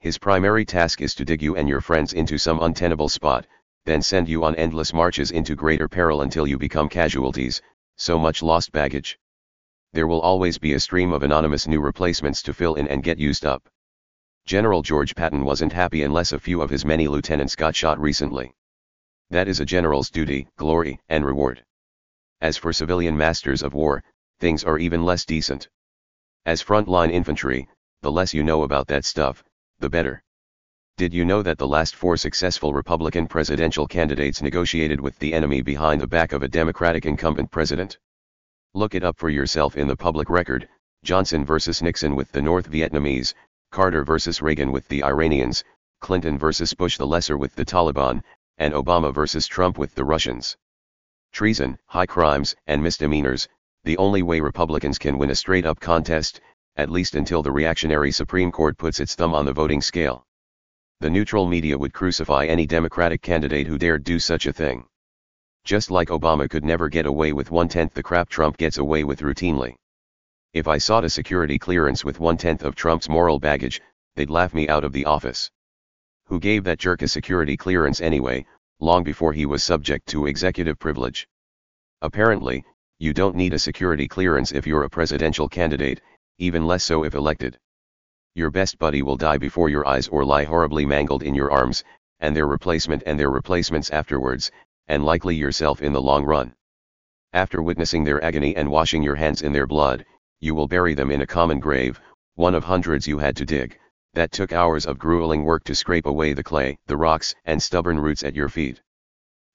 His 0.00 0.18
primary 0.18 0.64
task 0.64 1.00
is 1.00 1.14
to 1.14 1.24
dig 1.24 1.42
you 1.42 1.54
and 1.54 1.68
your 1.68 1.80
friends 1.80 2.12
into 2.12 2.38
some 2.38 2.60
untenable 2.60 3.08
spot, 3.08 3.46
then 3.84 4.02
send 4.02 4.28
you 4.28 4.42
on 4.42 4.56
endless 4.56 4.92
marches 4.92 5.30
into 5.30 5.54
greater 5.54 5.86
peril 5.86 6.22
until 6.22 6.44
you 6.44 6.58
become 6.58 6.88
casualties, 6.88 7.62
so 7.94 8.18
much 8.18 8.42
lost 8.42 8.72
baggage. 8.72 9.16
There 9.92 10.08
will 10.08 10.22
always 10.22 10.58
be 10.58 10.72
a 10.72 10.80
stream 10.80 11.12
of 11.12 11.22
anonymous 11.22 11.68
new 11.68 11.80
replacements 11.80 12.42
to 12.42 12.52
fill 12.52 12.74
in 12.74 12.88
and 12.88 13.00
get 13.00 13.18
used 13.18 13.46
up. 13.46 13.68
General 14.50 14.82
George 14.82 15.14
Patton 15.14 15.44
wasn't 15.44 15.72
happy 15.72 16.02
unless 16.02 16.32
a 16.32 16.40
few 16.40 16.60
of 16.60 16.70
his 16.70 16.84
many 16.84 17.06
lieutenants 17.06 17.54
got 17.54 17.76
shot 17.76 18.00
recently. 18.00 18.52
That 19.30 19.46
is 19.46 19.60
a 19.60 19.64
general's 19.64 20.10
duty, 20.10 20.48
glory, 20.56 20.98
and 21.08 21.24
reward. 21.24 21.64
As 22.40 22.56
for 22.56 22.72
civilian 22.72 23.16
masters 23.16 23.62
of 23.62 23.74
war, 23.74 24.02
things 24.40 24.64
are 24.64 24.76
even 24.76 25.04
less 25.04 25.24
decent. 25.24 25.68
As 26.46 26.64
frontline 26.64 27.12
infantry, 27.12 27.68
the 28.02 28.10
less 28.10 28.34
you 28.34 28.42
know 28.42 28.64
about 28.64 28.88
that 28.88 29.04
stuff, 29.04 29.44
the 29.78 29.88
better. 29.88 30.20
Did 30.96 31.14
you 31.14 31.24
know 31.24 31.44
that 31.44 31.58
the 31.58 31.68
last 31.68 31.94
four 31.94 32.16
successful 32.16 32.74
Republican 32.74 33.28
presidential 33.28 33.86
candidates 33.86 34.42
negotiated 34.42 35.00
with 35.00 35.16
the 35.20 35.32
enemy 35.32 35.62
behind 35.62 36.00
the 36.00 36.08
back 36.08 36.32
of 36.32 36.42
a 36.42 36.48
Democratic 36.48 37.06
incumbent 37.06 37.52
president? 37.52 37.98
Look 38.74 38.96
it 38.96 39.04
up 39.04 39.16
for 39.16 39.30
yourself 39.30 39.76
in 39.76 39.86
the 39.86 39.94
public 39.94 40.28
record, 40.28 40.68
Johnson 41.04 41.44
versus 41.44 41.80
Nixon 41.82 42.16
with 42.16 42.32
the 42.32 42.42
North 42.42 42.68
Vietnamese, 42.68 43.32
Carter 43.70 44.02
versus 44.04 44.42
Reagan 44.42 44.72
with 44.72 44.88
the 44.88 45.04
Iranians, 45.04 45.62
Clinton 46.00 46.36
versus 46.36 46.74
Bush 46.74 46.98
the 46.98 47.06
Lesser 47.06 47.38
with 47.38 47.54
the 47.54 47.64
Taliban, 47.64 48.20
and 48.58 48.74
Obama 48.74 49.14
versus 49.14 49.46
Trump 49.46 49.78
with 49.78 49.94
the 49.94 50.04
Russians. 50.04 50.56
Treason, 51.32 51.78
high 51.86 52.06
crimes, 52.06 52.56
and 52.66 52.82
misdemeanors, 52.82 53.48
the 53.84 53.96
only 53.96 54.22
way 54.22 54.40
Republicans 54.40 54.98
can 54.98 55.18
win 55.18 55.30
a 55.30 55.36
straight-up 55.36 55.78
contest, 55.78 56.40
at 56.76 56.90
least 56.90 57.14
until 57.14 57.44
the 57.44 57.52
reactionary 57.52 58.10
Supreme 58.10 58.50
Court 58.50 58.76
puts 58.76 58.98
its 58.98 59.14
thumb 59.14 59.34
on 59.34 59.44
the 59.44 59.52
voting 59.52 59.80
scale. 59.80 60.26
The 60.98 61.10
neutral 61.10 61.46
media 61.46 61.78
would 61.78 61.94
crucify 61.94 62.46
any 62.46 62.66
Democratic 62.66 63.22
candidate 63.22 63.68
who 63.68 63.78
dared 63.78 64.02
do 64.02 64.18
such 64.18 64.46
a 64.46 64.52
thing. 64.52 64.84
Just 65.64 65.92
like 65.92 66.08
Obama 66.08 66.50
could 66.50 66.64
never 66.64 66.88
get 66.88 67.06
away 67.06 67.32
with 67.32 67.52
one-tenth 67.52 67.94
the 67.94 68.02
crap 68.02 68.28
Trump 68.28 68.56
gets 68.56 68.78
away 68.78 69.04
with 69.04 69.20
routinely. 69.20 69.76
If 70.52 70.66
I 70.66 70.78
sought 70.78 71.04
a 71.04 71.08
security 71.08 71.60
clearance 71.60 72.04
with 72.04 72.18
one-tenth 72.18 72.64
of 72.64 72.74
Trump's 72.74 73.08
moral 73.08 73.38
baggage, 73.38 73.80
they'd 74.16 74.30
laugh 74.30 74.52
me 74.52 74.66
out 74.66 74.82
of 74.82 74.92
the 74.92 75.04
office. 75.04 75.48
Who 76.24 76.40
gave 76.40 76.64
that 76.64 76.80
jerk 76.80 77.02
a 77.02 77.08
security 77.08 77.56
clearance 77.56 78.00
anyway, 78.00 78.46
long 78.80 79.04
before 79.04 79.32
he 79.32 79.46
was 79.46 79.62
subject 79.62 80.08
to 80.08 80.26
executive 80.26 80.76
privilege? 80.80 81.28
Apparently, 82.02 82.64
you 82.98 83.12
don't 83.12 83.36
need 83.36 83.52
a 83.52 83.60
security 83.60 84.08
clearance 84.08 84.50
if 84.50 84.66
you're 84.66 84.82
a 84.82 84.90
presidential 84.90 85.48
candidate, 85.48 86.00
even 86.38 86.66
less 86.66 86.82
so 86.82 87.04
if 87.04 87.14
elected. 87.14 87.56
Your 88.34 88.50
best 88.50 88.76
buddy 88.76 89.02
will 89.02 89.16
die 89.16 89.38
before 89.38 89.68
your 89.68 89.86
eyes 89.86 90.08
or 90.08 90.24
lie 90.24 90.44
horribly 90.44 90.84
mangled 90.84 91.22
in 91.22 91.36
your 91.36 91.52
arms, 91.52 91.84
and 92.18 92.34
their 92.34 92.48
replacement 92.48 93.04
and 93.06 93.20
their 93.20 93.30
replacements 93.30 93.90
afterwards, 93.90 94.50
and 94.88 95.04
likely 95.04 95.36
yourself 95.36 95.80
in 95.80 95.92
the 95.92 96.02
long 96.02 96.24
run. 96.24 96.56
After 97.32 97.62
witnessing 97.62 98.02
their 98.02 98.22
agony 98.24 98.56
and 98.56 98.68
washing 98.68 99.04
your 99.04 99.14
hands 99.14 99.42
in 99.42 99.52
their 99.52 99.68
blood, 99.68 100.04
you 100.42 100.54
will 100.54 100.66
bury 100.66 100.94
them 100.94 101.10
in 101.10 101.20
a 101.20 101.26
common 101.26 101.60
grave, 101.60 102.00
one 102.34 102.54
of 102.54 102.64
hundreds 102.64 103.06
you 103.06 103.18
had 103.18 103.36
to 103.36 103.44
dig, 103.44 103.78
that 104.14 104.32
took 104.32 104.54
hours 104.54 104.86
of 104.86 104.98
grueling 104.98 105.44
work 105.44 105.62
to 105.64 105.74
scrape 105.74 106.06
away 106.06 106.32
the 106.32 106.42
clay, 106.42 106.78
the 106.86 106.96
rocks, 106.96 107.34
and 107.44 107.62
stubborn 107.62 108.00
roots 108.00 108.24
at 108.24 108.34
your 108.34 108.48
feet. 108.48 108.80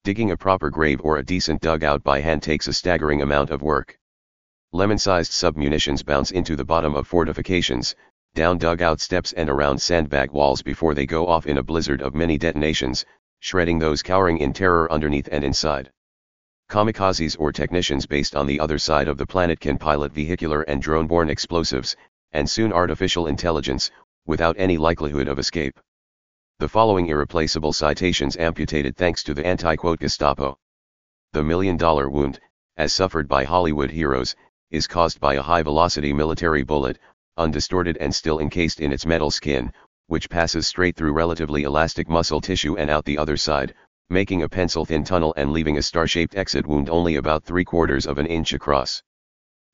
Digging 0.04 0.30
a 0.30 0.36
proper 0.36 0.70
grave 0.70 1.00
or 1.02 1.16
a 1.16 1.24
decent 1.24 1.60
dugout 1.60 2.04
by 2.04 2.20
hand 2.20 2.40
takes 2.40 2.68
a 2.68 2.72
staggering 2.72 3.20
amount 3.20 3.50
of 3.50 3.62
work. 3.62 3.98
Lemon-sized 4.72 5.32
submunitions 5.32 6.04
bounce 6.04 6.30
into 6.30 6.54
the 6.54 6.64
bottom 6.64 6.94
of 6.94 7.08
fortifications, 7.08 7.96
down 8.34 8.56
dugout 8.56 9.00
steps 9.00 9.32
and 9.32 9.50
around 9.50 9.82
sandbag 9.82 10.30
walls 10.30 10.62
before 10.62 10.94
they 10.94 11.04
go 11.04 11.26
off 11.26 11.46
in 11.46 11.58
a 11.58 11.64
blizzard 11.64 12.00
of 12.00 12.14
many 12.14 12.38
detonations, 12.38 13.04
shredding 13.40 13.80
those 13.80 14.04
cowering 14.04 14.38
in 14.38 14.52
terror 14.52 14.90
underneath 14.92 15.28
and 15.32 15.42
inside. 15.42 15.90
Kamikazes 16.68 17.36
or 17.38 17.52
technicians 17.52 18.06
based 18.06 18.34
on 18.34 18.46
the 18.46 18.58
other 18.58 18.76
side 18.76 19.06
of 19.06 19.18
the 19.18 19.26
planet 19.26 19.60
can 19.60 19.78
pilot 19.78 20.12
vehicular 20.12 20.62
and 20.62 20.82
drone-borne 20.82 21.30
explosives, 21.30 21.96
and 22.32 22.50
soon 22.50 22.72
artificial 22.72 23.28
intelligence, 23.28 23.90
without 24.26 24.56
any 24.58 24.76
likelihood 24.76 25.28
of 25.28 25.38
escape. 25.38 25.78
The 26.58 26.68
following 26.68 27.06
irreplaceable 27.06 27.72
citations 27.72 28.36
amputated 28.36 28.96
thanks 28.96 29.22
to 29.24 29.32
the 29.32 29.46
anti-quote 29.46 30.00
Gestapo. 30.00 30.58
The 31.32 31.44
million-dollar 31.44 32.10
wound, 32.10 32.40
as 32.76 32.92
suffered 32.92 33.28
by 33.28 33.44
Hollywood 33.44 33.90
heroes, 33.90 34.34
is 34.70 34.88
caused 34.88 35.20
by 35.20 35.34
a 35.34 35.42
high-velocity 35.42 36.12
military 36.12 36.64
bullet, 36.64 36.98
undistorted 37.36 37.96
and 37.98 38.12
still 38.12 38.40
encased 38.40 38.80
in 38.80 38.92
its 38.92 39.06
metal 39.06 39.30
skin, 39.30 39.72
which 40.08 40.28
passes 40.28 40.66
straight 40.66 40.96
through 40.96 41.12
relatively 41.12 41.62
elastic 41.62 42.08
muscle 42.08 42.40
tissue 42.40 42.76
and 42.76 42.90
out 42.90 43.04
the 43.04 43.18
other 43.18 43.36
side, 43.36 43.72
making 44.08 44.42
a 44.42 44.48
pencil-thin 44.48 45.02
tunnel 45.02 45.34
and 45.36 45.52
leaving 45.52 45.78
a 45.78 45.82
star-shaped 45.82 46.36
exit 46.36 46.66
wound 46.66 46.88
only 46.88 47.16
about 47.16 47.44
three-quarters 47.44 48.06
of 48.06 48.18
an 48.18 48.26
inch 48.26 48.52
across. 48.52 49.02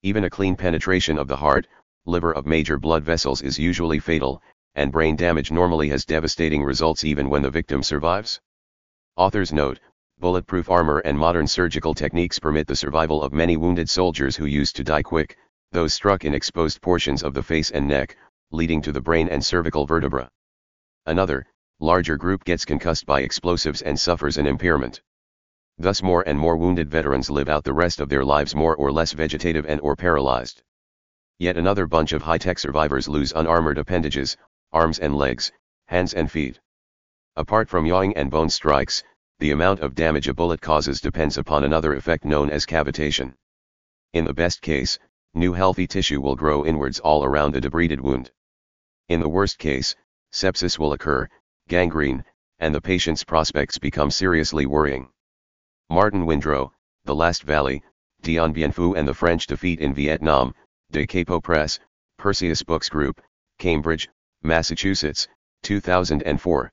Even 0.03 0.25
a 0.25 0.31
clean 0.31 0.57
penetration 0.57 1.19
of 1.19 1.29
the 1.29 1.37
heart, 1.37 1.67
liver 2.07 2.33
of 2.33 2.47
major 2.47 2.79
blood 2.79 3.05
vessels 3.05 3.43
is 3.43 3.59
usually 3.59 3.99
fatal, 3.99 4.43
and 4.75 4.91
brain 4.91 5.17
damage 5.17 5.51
normally 5.51 5.89
has 5.89 6.05
devastating 6.05 6.63
results 6.63 7.05
even 7.05 7.29
when 7.29 7.43
the 7.43 7.51
victim 7.51 7.83
survives. 7.83 8.41
Author's 9.17 9.53
note, 9.53 9.79
bulletproof 10.19 10.71
armor 10.71 11.01
and 11.01 11.19
modern 11.19 11.47
surgical 11.47 11.93
techniques 11.93 12.39
permit 12.39 12.67
the 12.67 12.75
survival 12.75 13.23
of 13.23 13.33
many 13.33 13.57
wounded 13.59 13.91
soldiers 13.91 14.35
who 14.35 14.47
used 14.47 14.77
to 14.77 14.85
die 14.85 15.03
quick, 15.03 15.37
those 15.73 15.93
struck 15.93 16.25
in 16.25 16.33
exposed 16.33 16.81
portions 16.81 17.23
of 17.23 17.35
the 17.35 17.43
face 17.43 17.71
and 17.71 17.87
neck, 17.87 18.17
leading 18.51 18.81
to 18.81 18.93
the 18.93 19.01
brain 19.01 19.29
and 19.29 19.45
cervical 19.45 19.85
vertebra. 19.85 20.29
Another, 21.07 21.47
larger 21.81 22.17
group 22.17 22.45
gets 22.45 22.65
concussed 22.65 23.07
by 23.07 23.21
explosives 23.21 23.83
and 23.83 23.99
suffers 23.99 24.39
an 24.39 24.47
impairment. 24.47 25.01
Thus 25.79 26.03
more 26.03 26.23
and 26.27 26.39
more 26.39 26.57
wounded 26.57 26.91
veterans 26.91 27.31
live 27.31 27.49
out 27.49 27.65
the 27.65 27.73
rest 27.73 28.01
of 28.01 28.09
their 28.09 28.25
lives 28.25 28.55
more 28.55 28.77
or 28.77 28.93
less 28.93 29.13
vegetative 29.13 29.67
and 29.67 29.81
or 29.81 29.97
paralyzed. 29.97 30.63
Yet 31.39 31.57
another 31.57 31.87
bunch 31.87 32.13
of 32.13 32.23
high-tech 32.23 32.59
survivors 32.59 33.09
lose 33.09 33.33
unarmored 33.33 33.79
appendages, 33.79 34.37
arms 34.73 34.99
and 34.99 35.17
legs, 35.17 35.51
hands 35.87 36.15
and 36.15 36.31
feet. 36.31 36.61
Apart 37.37 37.69
from 37.69 37.87
yawing 37.87 38.17
and 38.17 38.31
bone 38.31 38.49
strikes, 38.49 39.03
the 39.39 39.51
amount 39.51 39.81
of 39.81 39.95
damage 39.95 40.29
a 40.29 40.35
bullet 40.35 40.61
causes 40.61 41.01
depends 41.01 41.37
upon 41.37 41.65
another 41.65 41.95
effect 41.95 42.25
known 42.25 42.49
as 42.49 42.65
cavitation. 42.65 43.35
In 44.13 44.25
the 44.25 44.35
best 44.35 44.63
case, 44.63 44.99
new 45.35 45.53
healthy 45.53 45.87
tissue 45.87 46.21
will 46.21 46.37
grow 46.37 46.65
inwards 46.65 47.01
all 47.01 47.25
around 47.25 47.53
the 47.53 47.61
debrided 47.61 48.01
wound. 48.01 48.31
In 49.09 49.19
the 49.19 49.29
worst 49.29 49.59
case, 49.59 49.97
sepsis 50.31 50.79
will 50.79 50.93
occur, 50.93 51.29
gangrene, 51.69 52.25
and 52.59 52.75
the 52.75 52.81
patient's 52.81 53.25
prospects 53.25 53.79
become 53.79 54.11
seriously 54.11 54.67
worrying. 54.67 55.09
Martin 55.91 56.27
Windrow, 56.27 56.73
The 57.05 57.15
Last 57.15 57.43
Valley, 57.43 57.83
Dien 58.23 58.53
Bien 58.53 58.73
Phu 58.73 58.97
and 58.97 59.07
the 59.07 59.15
French 59.15 59.47
Defeat 59.47 59.81
in 59.81 59.93
Vietnam, 59.93 60.55
Da 60.91 61.07
Capo 61.07 61.41
Press, 61.41 61.81
Perseus 62.19 62.63
Books 62.63 62.89
Group, 62.89 63.21
Cambridge, 63.59 64.09
Massachusetts, 64.43 65.29
2004. 65.65 66.73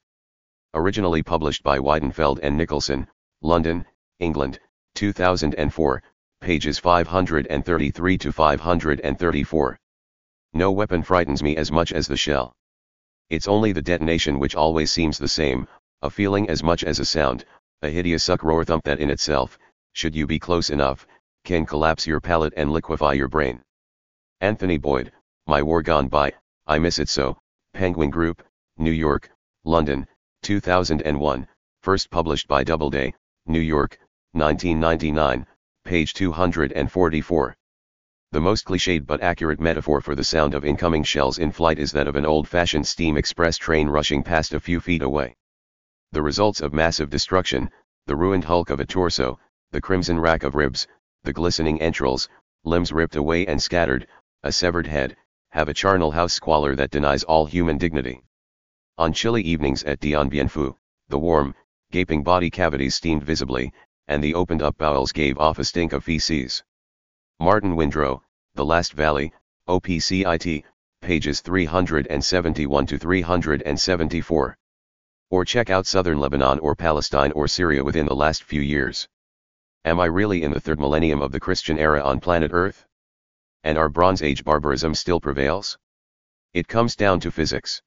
Originally 0.74 1.24
published 1.24 1.64
by 1.64 1.80
Weidenfeld 1.80 2.40
and 2.44 2.56
Nicolson, 2.60 3.08
London, 3.42 3.86
England, 4.20 4.60
2004, 4.96 6.04
pages 6.42 6.78
533 6.78 8.18
to 8.18 8.32
534. 8.32 9.80
No 10.54 10.72
weapon 10.72 11.04
frightens 11.04 11.42
me 11.42 11.58
as 11.58 11.72
much 11.72 11.94
as 11.94 12.08
the 12.08 12.18
shell. 12.18 12.54
It's 13.30 13.48
only 13.48 13.72
the 13.72 13.82
detonation 13.82 14.40
which 14.40 14.56
always 14.56 14.92
seems 14.92 15.20
the 15.20 15.28
same, 15.28 15.68
a 16.02 16.10
feeling 16.10 16.50
as 16.50 16.64
much 16.64 16.84
as 16.84 17.00
a 17.00 17.06
sound, 17.06 17.46
a 17.84 17.90
hideous 17.90 18.24
suck 18.24 18.44
roar 18.44 18.66
thump 18.66 18.86
that 18.86 19.00
in 19.00 19.12
itself, 19.12 19.60
should 19.94 20.16
you 20.16 20.26
be 20.26 20.40
close 20.40 20.72
enough, 20.72 21.06
can 21.44 21.66
collapse 21.66 22.08
your 22.08 22.20
palate 22.20 22.54
and 22.58 22.72
liquefy 22.72 23.14
your 23.14 23.28
brain. 23.28 23.62
Anthony 24.42 24.80
Loyd, 24.80 25.12
My 25.46 25.62
War 25.62 25.84
Gone 25.84 26.08
By, 26.08 26.34
I 26.66 26.80
Miss 26.80 26.98
It 26.98 27.08
So, 27.08 27.38
Penguin 27.74 28.10
Group, 28.10 28.42
New 28.78 28.92
York, 28.92 29.30
London, 29.64 30.08
2001, 30.42 31.48
first 31.84 32.10
published 32.10 32.48
by 32.48 32.64
Doubleday, 32.64 33.14
New 33.46 33.60
York, 33.60 34.00
1999, 34.34 35.46
page 35.84 36.14
244. 36.14 37.59
The 38.32 38.40
most 38.40 38.66
cliched 38.66 39.08
but 39.08 39.24
accurate 39.24 39.60
metaphor 39.60 40.02
for 40.02 40.14
the 40.14 40.24
sound 40.24 40.54
of 40.54 40.64
incoming 40.64 41.02
shells 41.02 41.40
in 41.40 41.52
flight 41.52 41.80
is 41.80 41.92
that 41.94 42.08
of 42.08 42.16
an 42.16 42.28
old-fashioned 42.28 42.86
steam 42.86 43.18
express 43.18 43.58
train 43.58 43.90
rushing 43.90 44.22
past 44.22 44.54
a 44.54 44.60
few 44.60 44.80
feet 44.80 45.02
away. 45.02 45.36
The 46.12 46.22
results 46.22 46.62
of 46.62 46.72
massive 46.72 47.10
destruction, 47.10 47.72
the 48.06 48.16
ruined 48.16 48.44
hulk 48.44 48.70
of 48.70 48.80
a 48.80 48.86
torso, 48.86 49.40
the 49.72 49.82
crimson 49.82 50.20
rack 50.20 50.44
of 50.44 50.54
ribs, 50.54 50.88
the 51.24 51.34
glistening 51.34 51.82
entrails, 51.82 52.30
limbs 52.64 52.92
ripped 52.92 53.16
away 53.16 53.48
and 53.48 53.60
scattered, 53.60 54.08
a 54.44 54.52
severed 54.52 54.86
head, 54.86 55.18
have 55.50 55.68
a 55.68 55.74
charnel 55.74 56.12
house 56.12 56.34
squalor 56.34 56.76
that 56.76 56.92
denies 56.92 57.24
all 57.24 57.48
human 57.48 57.80
dignity. 57.80 58.22
On 59.00 59.12
chilly 59.12 59.42
evenings 59.42 59.84
at 59.86 60.02
Dien 60.02 60.30
Bien 60.30 60.48
Phu, 60.48 60.76
the 61.08 61.18
warm, 61.18 61.56
gaping 61.92 62.22
body 62.22 62.52
cavities 62.52 62.94
steamed 62.94 63.24
visibly, 63.24 63.74
and 64.08 64.24
the 64.24 64.36
opened 64.36 64.62
up 64.62 64.78
bowels 64.78 65.12
gave 65.12 65.40
off 65.40 65.58
a 65.58 65.64
stink 65.64 65.94
of 65.94 66.04
feces. 66.04 66.62
Martin 67.42 67.74
Windrow, 67.78 68.22
The 68.56 68.66
Last 68.66 68.92
Valley, 68.92 69.32
OPCIT, 69.66 70.66
pages 71.02 71.40
371 71.40 72.86
to 72.88 72.98
374. 72.98 74.58
Or 75.30 75.46
check 75.46 75.70
out 75.70 75.88
southern 75.88 76.20
Lebanon 76.20 76.60
or 76.60 76.76
Palestine 76.76 77.32
or 77.32 77.48
Syria 77.48 77.82
within 77.82 78.08
the 78.08 78.16
last 78.16 78.44
few 78.44 78.60
years. 78.60 79.08
Am 79.86 80.02
I 80.02 80.08
really 80.08 80.44
in 80.44 80.52
the 80.52 80.60
third 80.60 80.82
millennium 80.82 81.22
of 81.22 81.32
the 81.32 81.40
Christian 81.40 81.80
era 81.80 82.04
on 82.04 82.20
planet 82.20 82.52
Earth? 82.54 82.86
And 83.64 83.78
our 83.78 83.88
Bronze 83.88 84.22
Age 84.22 84.44
barbarism 84.44 84.94
still 84.94 85.22
prevails? 85.22 85.78
It 86.54 86.68
comes 86.68 86.98
down 86.98 87.22
to 87.22 87.32
physics. 87.32 87.82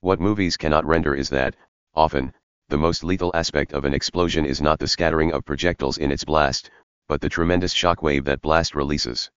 What 0.00 0.20
movies 0.20 0.58
cannot 0.58 0.84
render 0.84 1.14
is 1.14 1.30
that, 1.30 1.56
often, 1.94 2.34
the 2.68 2.76
most 2.76 3.02
lethal 3.02 3.30
aspect 3.34 3.72
of 3.72 3.86
an 3.86 3.94
explosion 3.94 4.44
is 4.44 4.60
not 4.60 4.78
the 4.78 4.88
scattering 4.88 5.32
of 5.32 5.46
projectiles 5.46 5.96
in 5.96 6.12
its 6.12 6.24
blast, 6.24 6.70
but 7.08 7.20
the 7.20 7.28
tremendous 7.28 7.74
shockwave 7.74 8.24
that 8.24 8.40
blast 8.40 8.74
releases. 8.74 9.30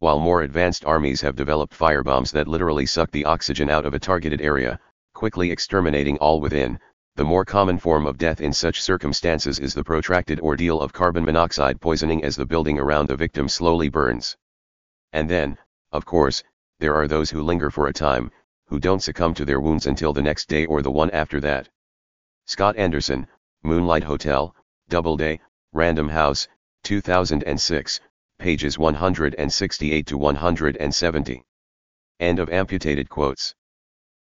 While 0.00 0.18
more 0.18 0.42
advanced 0.42 0.84
armies 0.84 1.20
have 1.22 1.36
developed 1.36 1.74
firebombs 1.74 2.30
that 2.32 2.48
literally 2.48 2.86
suck 2.86 3.10
the 3.10 3.24
oxygen 3.24 3.70
out 3.70 3.84
of 3.84 3.94
a 3.94 3.98
targeted 3.98 4.40
area, 4.40 4.78
quickly 5.14 5.50
exterminating 5.50 6.18
all 6.18 6.40
within, 6.40 6.78
the 7.16 7.24
more 7.24 7.44
common 7.44 7.78
form 7.78 8.06
of 8.06 8.16
death 8.16 8.40
in 8.40 8.52
such 8.52 8.80
circumstances 8.80 9.58
is 9.58 9.74
the 9.74 9.82
protracted 9.82 10.38
ordeal 10.38 10.80
of 10.80 10.92
carbon 10.92 11.24
monoxide 11.24 11.80
poisoning 11.80 12.22
as 12.22 12.36
the 12.36 12.46
building 12.46 12.78
around 12.78 13.08
the 13.08 13.16
victim 13.16 13.48
slowly 13.48 13.88
burns. 13.88 14.36
And 15.12 15.28
then, 15.28 15.58
of 15.90 16.04
course, 16.04 16.44
there 16.78 16.94
are 16.94 17.08
those 17.08 17.30
who 17.30 17.42
linger 17.42 17.70
for 17.70 17.88
a 17.88 17.92
time, 17.92 18.30
who 18.66 18.78
don't 18.78 19.02
succumb 19.02 19.34
to 19.34 19.44
their 19.44 19.60
wounds 19.60 19.86
until 19.86 20.12
the 20.12 20.22
next 20.22 20.48
day 20.48 20.64
or 20.66 20.80
the 20.80 20.92
one 20.92 21.10
after 21.10 21.40
that. 21.40 21.68
Scott 22.46 22.76
Anderson, 22.76 23.26
Moonlight 23.64 24.04
Hotel, 24.04 24.54
Doubleday, 24.88 25.40
Random 25.72 26.08
House, 26.08 26.46
2006, 26.88 28.00
pages 28.38 28.78
168 28.78 30.06
to 30.06 30.16
170. 30.16 31.44
End 32.18 32.38
of 32.38 32.48
amputated 32.48 33.10
quotes. 33.10 33.54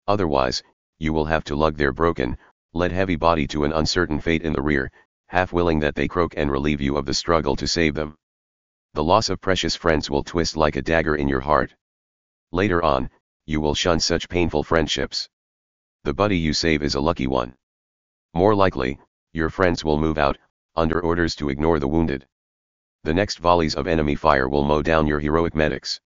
Otherwise, 0.09 0.65
you 0.99 1.13
will 1.13 1.27
have 1.27 1.45
to 1.45 1.55
lug 1.55 1.77
their 1.77 1.93
broken, 1.93 2.37
lead-heavy 2.75 3.15
body 3.15 3.47
to 3.47 3.63
an 3.63 3.73
uncertain 3.73 4.19
fate 4.19 4.43
in 4.43 4.53
the 4.53 4.61
rear, 4.61 4.91
half 5.29 5.53
willing 5.53 5.79
that 5.79 5.95
they 5.95 6.09
croak 6.09 6.35
and 6.37 6.51
relieve 6.51 6.81
you 6.81 6.97
of 6.97 7.07
the 7.07 7.15
struggle 7.15 7.55
to 7.55 7.69
save 7.69 7.95
them. 7.95 8.17
The 8.95 9.05
loss 9.05 9.29
of 9.29 9.41
precious 9.41 9.77
friends 9.77 10.11
will 10.11 10.25
twist 10.25 10.57
like 10.57 10.75
a 10.75 10.83
dagger 10.83 11.15
in 11.15 11.29
your 11.29 11.43
heart. 11.43 11.73
Later 12.51 12.83
on, 12.83 13.09
you 13.45 13.61
will 13.61 13.77
shun 13.77 14.01
such 14.01 14.29
painful 14.29 14.65
friendships. 14.65 15.29
The 16.03 16.15
buddy 16.15 16.37
you 16.37 16.53
save 16.53 16.83
is 16.83 16.97
a 16.97 17.01
lucky 17.01 17.29
one. 17.29 17.55
More 18.35 18.57
likely, 18.57 18.99
your 19.33 19.51
friends 19.51 19.85
will 19.85 20.01
move 20.01 20.19
out, 20.19 20.37
under 20.75 21.01
orders 21.01 21.37
to 21.37 21.49
ignore 21.49 21.79
the 21.79 21.87
wounded. 21.87 22.27
The 23.07 23.15
next 23.15 23.39
volleys 23.39 23.77
of 23.77 23.87
enemy 23.87 24.17
fire 24.17 24.49
will 24.49 24.65
mow 24.65 24.83
down 24.83 25.07
your 25.07 25.21
heroic 25.21 25.55
medics. 25.55 26.01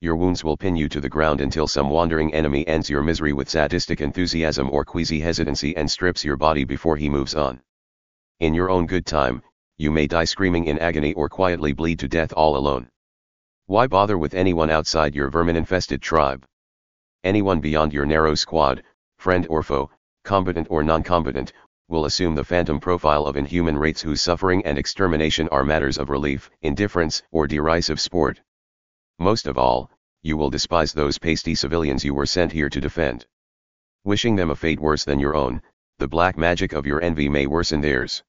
Your 0.00 0.16
wounds 0.16 0.42
will 0.42 0.56
pin 0.56 0.74
you 0.74 0.88
to 0.88 0.98
the 0.98 1.10
ground 1.10 1.42
until 1.42 1.68
some 1.68 1.90
wandering 1.90 2.32
enemy 2.32 2.66
ends 2.66 2.88
your 2.88 3.02
misery 3.02 3.34
with 3.34 3.50
sadistic 3.50 4.00
enthusiasm 4.00 4.70
or 4.70 4.82
queasy 4.82 5.20
hesitancy 5.20 5.76
and 5.76 5.90
strips 5.90 6.24
your 6.24 6.38
body 6.38 6.64
before 6.64 6.96
he 6.96 7.10
moves 7.10 7.34
on. 7.34 7.60
In 8.40 8.54
your 8.54 8.70
own 8.70 8.86
good 8.86 9.04
time, 9.04 9.42
you 9.76 9.90
may 9.90 10.06
die 10.06 10.24
screaming 10.24 10.64
in 10.64 10.78
agony 10.78 11.12
or 11.12 11.28
quietly 11.28 11.74
bleed 11.74 11.98
to 11.98 12.08
death 12.08 12.32
all 12.32 12.56
alone. 12.56 12.88
Why 13.66 13.86
bother 13.86 14.16
with 14.16 14.32
anyone 14.32 14.70
outside 14.70 15.14
your 15.14 15.28
vermin-infested 15.28 16.00
tribe? 16.00 16.46
Anyone 17.24 17.60
beyond 17.60 17.92
your 17.92 18.06
narrow 18.06 18.34
squad, 18.34 18.82
friend 19.18 19.46
or 19.50 19.62
foe, 19.62 19.90
combatant 20.24 20.68
or 20.70 20.82
non-combatant, 20.82 21.52
will 21.88 22.04
assume 22.04 22.34
the 22.34 22.44
phantom 22.44 22.80
profile 22.80 23.26
of 23.26 23.36
inhuman 23.36 23.76
rates 23.76 24.00
whose 24.00 24.22
suffering 24.22 24.64
and 24.64 24.78
extermination 24.78 25.48
are 25.48 25.64
matters 25.64 25.98
of 25.98 26.10
relief, 26.10 26.50
indifference, 26.62 27.22
or 27.30 27.46
derisive 27.46 28.00
sport. 28.00 28.40
Most 29.18 29.46
of 29.46 29.58
all, 29.58 29.90
you 30.22 30.36
will 30.36 30.50
despise 30.50 30.92
those 30.92 31.18
pasty 31.18 31.54
civilians 31.54 32.04
you 32.04 32.14
were 32.14 32.26
sent 32.26 32.52
here 32.52 32.68
to 32.68 32.80
defend. 32.80 33.26
Wishing 34.04 34.36
them 34.36 34.50
a 34.50 34.56
fate 34.56 34.80
worse 34.80 35.04
than 35.04 35.20
your 35.20 35.34
own, 35.34 35.60
the 35.98 36.08
black 36.08 36.36
magic 36.38 36.72
of 36.72 36.86
your 36.86 37.02
envy 37.02 37.28
may 37.28 37.46
worsen 37.46 37.80
theirs. 37.80 38.22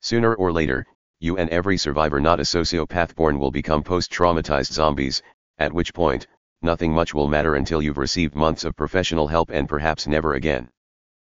Sooner 0.00 0.34
or 0.34 0.52
later, 0.52 0.86
you 1.20 1.38
and 1.38 1.48
every 1.50 1.78
survivor 1.78 2.20
not 2.20 2.40
a 2.40 2.44
sociopath 2.44 3.14
born 3.14 3.38
will 3.38 3.50
become 3.50 3.82
post-traumatized 3.82 4.72
zombies, 4.72 5.22
at 5.58 5.72
which 5.72 5.94
point, 5.94 6.26
nothing 6.60 6.92
much 6.92 7.14
will 7.14 7.28
matter 7.28 7.54
until 7.54 7.80
you've 7.80 7.98
received 7.98 8.34
months 8.34 8.64
of 8.64 8.76
professional 8.76 9.28
help 9.28 9.50
and 9.50 9.68
perhaps 9.68 10.06
never 10.06 10.34
again. 10.34 10.68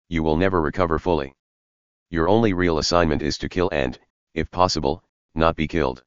You 0.07 0.21
will 0.21 0.37
never 0.37 0.61
recover 0.61 0.99
fully. 0.99 1.33
Your 2.11 2.29
only 2.29 2.53
real 2.53 2.77
assignment 2.77 3.23
is 3.23 3.37
to 3.39 3.49
kill 3.49 3.69
and, 3.71 3.99
if 4.35 4.51
possible, 4.51 5.03
not 5.33 5.55
be 5.55 5.67
killed. 5.67 6.03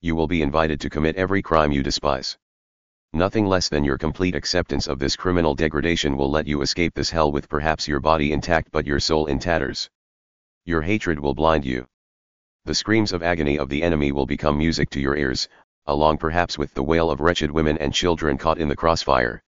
You 0.00 0.14
will 0.14 0.28
be 0.28 0.42
invited 0.42 0.80
to 0.80 0.90
commit 0.90 1.16
every 1.16 1.42
crime 1.42 1.72
you 1.72 1.82
despise. 1.82 2.38
Nothing 3.12 3.46
less 3.46 3.68
than 3.68 3.82
your 3.82 3.98
complete 3.98 4.34
acceptance 4.34 4.86
of 4.86 4.98
this 4.98 5.16
criminal 5.16 5.54
degradation 5.54 6.16
will 6.16 6.30
let 6.30 6.46
you 6.46 6.62
escape 6.62 6.94
this 6.94 7.10
hell 7.10 7.32
with 7.32 7.48
perhaps 7.48 7.88
your 7.88 7.98
body 7.98 8.32
intact 8.32 8.70
but 8.70 8.86
your 8.86 9.00
soul 9.00 9.26
in 9.26 9.38
tatters. 9.38 9.90
Your 10.64 10.82
hatred 10.82 11.18
will 11.18 11.34
blind 11.34 11.64
you. 11.64 11.86
The 12.64 12.74
screams 12.74 13.12
of 13.12 13.22
agony 13.22 13.58
of 13.58 13.68
the 13.68 13.82
enemy 13.82 14.12
will 14.12 14.26
become 14.26 14.58
music 14.58 14.90
to 14.90 15.00
your 15.00 15.16
ears, 15.16 15.48
along 15.86 16.18
perhaps 16.18 16.58
with 16.58 16.74
the 16.74 16.82
wail 16.82 17.10
of 17.10 17.20
wretched 17.20 17.50
women 17.50 17.78
and 17.78 17.92
children 17.92 18.38
caught 18.38 18.58
in 18.58 18.68
the 18.68 18.76
crossfire. 18.76 19.42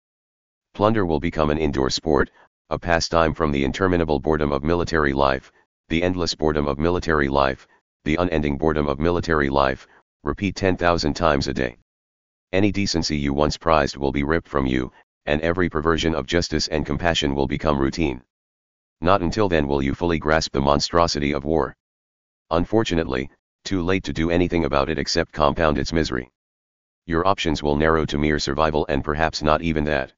Plunder 0.74 1.04
will 1.04 1.20
become 1.20 1.50
an 1.50 1.58
indoor 1.58 1.90
sport, 1.90 2.30
a 2.68 2.76
pastime 2.76 3.32
from 3.32 3.52
the 3.52 3.62
interminable 3.62 4.18
boredom 4.18 4.50
of 4.50 4.64
military 4.64 5.12
life, 5.12 5.52
The 5.88 6.02
endless 6.02 6.34
boredom 6.34 6.66
of 6.66 6.80
military 6.80 7.28
life, 7.28 7.68
the 8.02 8.16
unending 8.16 8.58
boredom 8.58 8.88
of 8.88 8.98
military 8.98 9.48
life, 9.48 9.86
repeat 10.24 10.56
10,000 10.56 11.14
times 11.14 11.46
a 11.46 11.54
day. 11.54 11.76
Any 12.52 12.72
decency 12.72 13.16
you 13.16 13.32
once 13.32 13.56
prized 13.56 13.96
will 13.96 14.10
be 14.10 14.24
ripped 14.24 14.48
from 14.48 14.66
you, 14.66 14.90
and 15.26 15.40
every 15.42 15.68
perversion 15.68 16.12
of 16.12 16.26
justice 16.26 16.66
and 16.66 16.84
compassion 16.84 17.36
will 17.36 17.46
become 17.46 17.78
routine. 17.78 18.20
Not 19.00 19.22
until 19.22 19.48
then 19.48 19.68
will 19.68 19.80
you 19.80 19.94
fully 19.94 20.18
grasp 20.18 20.50
the 20.50 20.60
monstrosity 20.60 21.30
of 21.30 21.44
war. 21.44 21.76
Unfortunately, 22.50 23.30
too 23.62 23.80
late 23.80 24.02
to 24.02 24.12
do 24.12 24.32
anything 24.32 24.64
about 24.64 24.88
it 24.88 24.98
except 24.98 25.30
compound 25.30 25.78
its 25.78 25.92
misery. 25.92 26.32
Your 27.06 27.24
options 27.28 27.62
will 27.62 27.76
narrow 27.76 28.04
to 28.06 28.18
mere 28.18 28.40
survival 28.40 28.86
and 28.88 29.04
perhaps 29.04 29.40
not 29.40 29.62
even 29.62 29.84
that. 29.84 30.12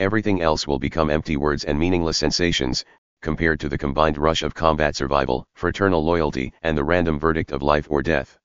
Everything 0.00 0.42
else 0.42 0.66
will 0.66 0.80
become 0.80 1.08
empty 1.08 1.36
words 1.36 1.62
and 1.62 1.78
meaningless 1.78 2.18
sensations, 2.18 2.84
compared 3.22 3.60
to 3.60 3.68
the 3.68 3.78
combined 3.78 4.18
rush 4.18 4.42
of 4.42 4.52
combat 4.52 4.96
survival, 4.96 5.46
fraternal 5.54 6.04
loyalty, 6.04 6.52
and 6.62 6.76
the 6.76 6.82
random 6.82 7.16
verdict 7.16 7.52
of 7.52 7.62
life 7.62 7.86
or 7.88 8.02
death. 8.02 8.36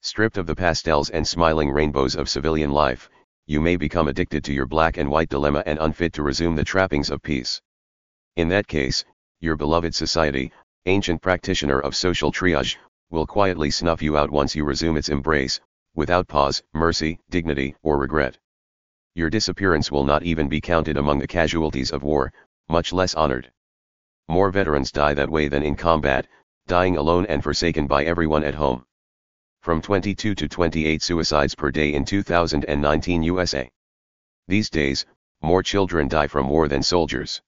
Stripped 0.00 0.38
of 0.38 0.46
the 0.46 0.56
pastels 0.56 1.10
and 1.10 1.28
smiling 1.28 1.70
rainbows 1.70 2.16
of 2.16 2.30
civilian 2.30 2.70
life, 2.70 3.10
you 3.46 3.60
may 3.60 3.76
become 3.76 4.08
addicted 4.08 4.42
to 4.42 4.54
your 4.54 4.64
black 4.64 4.96
and 4.96 5.10
white 5.10 5.28
dilemma 5.28 5.62
and 5.66 5.78
unfit 5.80 6.14
to 6.14 6.22
resume 6.22 6.56
the 6.56 6.64
trappings 6.64 7.10
of 7.10 7.22
peace. 7.22 7.60
In 8.36 8.48
that 8.48 8.66
case, 8.66 9.04
your 9.40 9.56
beloved 9.56 9.94
society, 9.94 10.50
ancient 10.86 11.20
practitioner 11.20 11.78
of 11.78 11.94
social 11.94 12.32
triage, 12.32 12.78
will 13.10 13.26
quietly 13.26 13.70
snuff 13.70 14.00
you 14.00 14.16
out 14.16 14.30
once 14.30 14.56
you 14.56 14.64
resume 14.64 14.96
its 14.96 15.10
embrace, 15.10 15.60
without 15.94 16.26
pause, 16.26 16.62
mercy, 16.72 17.20
dignity, 17.28 17.76
or 17.82 17.98
regret. 17.98 18.38
Your 19.14 19.28
disappearance 19.28 19.90
will 19.90 20.04
not 20.04 20.22
even 20.22 20.48
be 20.48 20.60
counted 20.60 20.96
among 20.96 21.18
the 21.18 21.26
casualties 21.26 21.90
of 21.90 22.04
war, 22.04 22.32
much 22.68 22.92
less 22.92 23.14
honored. 23.14 23.50
More 24.28 24.50
veterans 24.50 24.92
die 24.92 25.14
that 25.14 25.30
way 25.30 25.48
than 25.48 25.64
in 25.64 25.74
combat, 25.74 26.28
dying 26.68 26.96
alone 26.96 27.26
and 27.26 27.42
forsaken 27.42 27.88
by 27.88 28.04
everyone 28.04 28.44
at 28.44 28.54
home. 28.54 28.84
From 29.62 29.82
22 29.82 30.36
to 30.36 30.48
28 30.48 31.02
suicides 31.02 31.56
per 31.56 31.72
day 31.72 31.92
in 31.92 32.04
2019 32.04 33.22
USA. 33.24 33.68
These 34.46 34.70
days, 34.70 35.04
more 35.42 35.62
children 35.62 36.08
die 36.08 36.28
from 36.28 36.48
war 36.48 36.68
than 36.68 36.82
soldiers. 36.82 37.42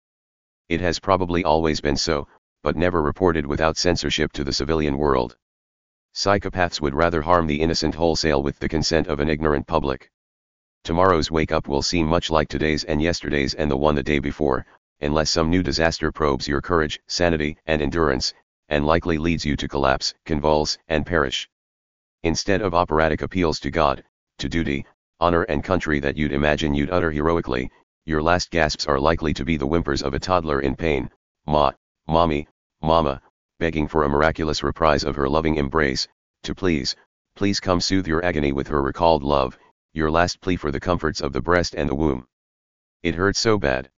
It 0.69 0.81
has 0.81 0.99
probably 0.99 1.45
always 1.45 1.81
been 1.81 1.97
so, 1.97 2.27
but 2.63 2.77
never 2.77 3.01
reported 3.01 3.47
without 3.47 3.77
censorship 3.77 4.33
to 4.33 4.45
the 4.45 4.53
civilian 4.53 4.99
world. 4.99 5.37
Psychopaths 6.15 6.81
would 6.81 6.95
rather 6.95 7.23
harm 7.23 7.47
the 7.47 7.61
innocent 7.61 7.95
wholesale 7.95 8.43
with 8.43 8.59
the 8.59 8.69
consent 8.69 9.07
of 9.07 9.21
an 9.21 9.29
ignorant 9.29 9.67
public. 9.67 10.12
Tomorrow's 10.85 11.31
wake 11.31 11.53
up 11.53 11.69
will 11.69 11.81
seem 11.81 12.07
much 12.07 12.29
like 12.29 12.49
today's 12.49 12.83
and 12.83 13.01
yesterday's 13.01 13.55
and 13.55 13.71
the 13.71 13.77
one 13.77 13.95
the 13.95 14.03
day 14.03 14.19
before, 14.19 14.67
unless 15.01 15.31
some 15.31 15.49
new 15.49 15.63
disaster 15.63 16.11
probes 16.11 16.49
your 16.49 16.61
courage, 16.61 17.01
sanity, 17.07 17.57
and 17.67 17.81
endurance, 17.81 18.35
and 18.69 18.85
likely 18.85 19.17
leads 19.17 19.45
you 19.45 19.55
to 19.55 19.69
collapse, 19.69 20.13
convulse, 20.25 20.79
and 20.89 21.07
perish. 21.07 21.49
Instead 22.25 22.63
of 22.63 22.75
operatic 22.75 23.23
appeals 23.23 23.61
to 23.61 23.71
God, 23.71 24.03
to 24.39 24.49
duty, 24.49 24.85
honor 25.21 25.43
and 25.45 25.63
country 25.63 26.01
that 26.01 26.17
you'd 26.17 26.33
imagine 26.33 26.75
you'd 26.75 26.91
utter 26.91 27.13
heroically, 27.13 27.71
your 28.05 28.21
last 28.21 28.51
gasps 28.51 28.87
are 28.89 28.99
likely 28.99 29.33
to 29.33 29.45
be 29.45 29.57
the 29.57 29.67
whimpers 29.67 30.03
of 30.03 30.15
a 30.15 30.19
toddler 30.19 30.61
in 30.63 30.75
pain, 30.75 31.09
ma, 31.47 31.71
mommy, 32.09 32.49
mama, 32.81 33.23
begging 33.61 33.87
for 33.87 34.03
a 34.03 34.09
miraculous 34.09 34.65
reprise 34.65 35.05
of 35.05 35.15
her 35.15 35.29
loving 35.29 35.55
embrace, 35.55 36.09
to 36.43 36.57
please, 36.57 36.97
please 37.37 37.61
come 37.61 37.81
soothe 37.81 38.09
your 38.09 38.25
agony 38.25 38.51
with 38.51 38.67
her 38.67 38.83
recalled 38.83 39.23
love, 39.23 39.57
your 39.95 40.11
last 40.11 40.41
plea 40.41 40.57
for 40.57 40.71
the 40.71 40.81
comforts 40.81 41.21
of 41.21 41.33
the 41.33 41.41
breast 41.43 41.75
and 41.75 41.89
the 41.89 41.95
womb. 41.95 42.27
It 43.03 43.15
hurts 43.15 43.39
so 43.39 43.59
bad. 43.59 43.91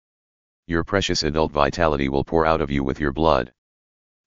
Your 0.66 0.84
precious 0.84 1.22
adult 1.24 1.52
vitality 1.52 2.10
will 2.10 2.24
pour 2.24 2.46
out 2.46 2.62
of 2.62 2.72
you 2.72 2.84
with 2.84 3.00
your 3.00 3.12
blood. 3.12 3.54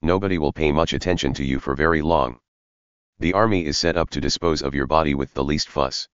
Nobody 0.03 0.39
will 0.39 0.53
pay 0.53 0.71
much 0.71 0.93
attention 0.93 1.33
to 1.35 1.45
you 1.45 1.59
for 1.59 1.75
very 1.75 2.03
long. 2.03 2.39
The 3.19 3.33
army 3.33 3.65
is 3.67 3.79
set 3.79 3.97
up 3.97 4.11
to 4.11 4.21
dispose 4.21 4.63
of 4.63 4.75
your 4.75 4.87
body 4.87 5.15
with 5.15 5.35
the 5.35 5.43
least 5.43 5.69
fuss. 5.69 6.07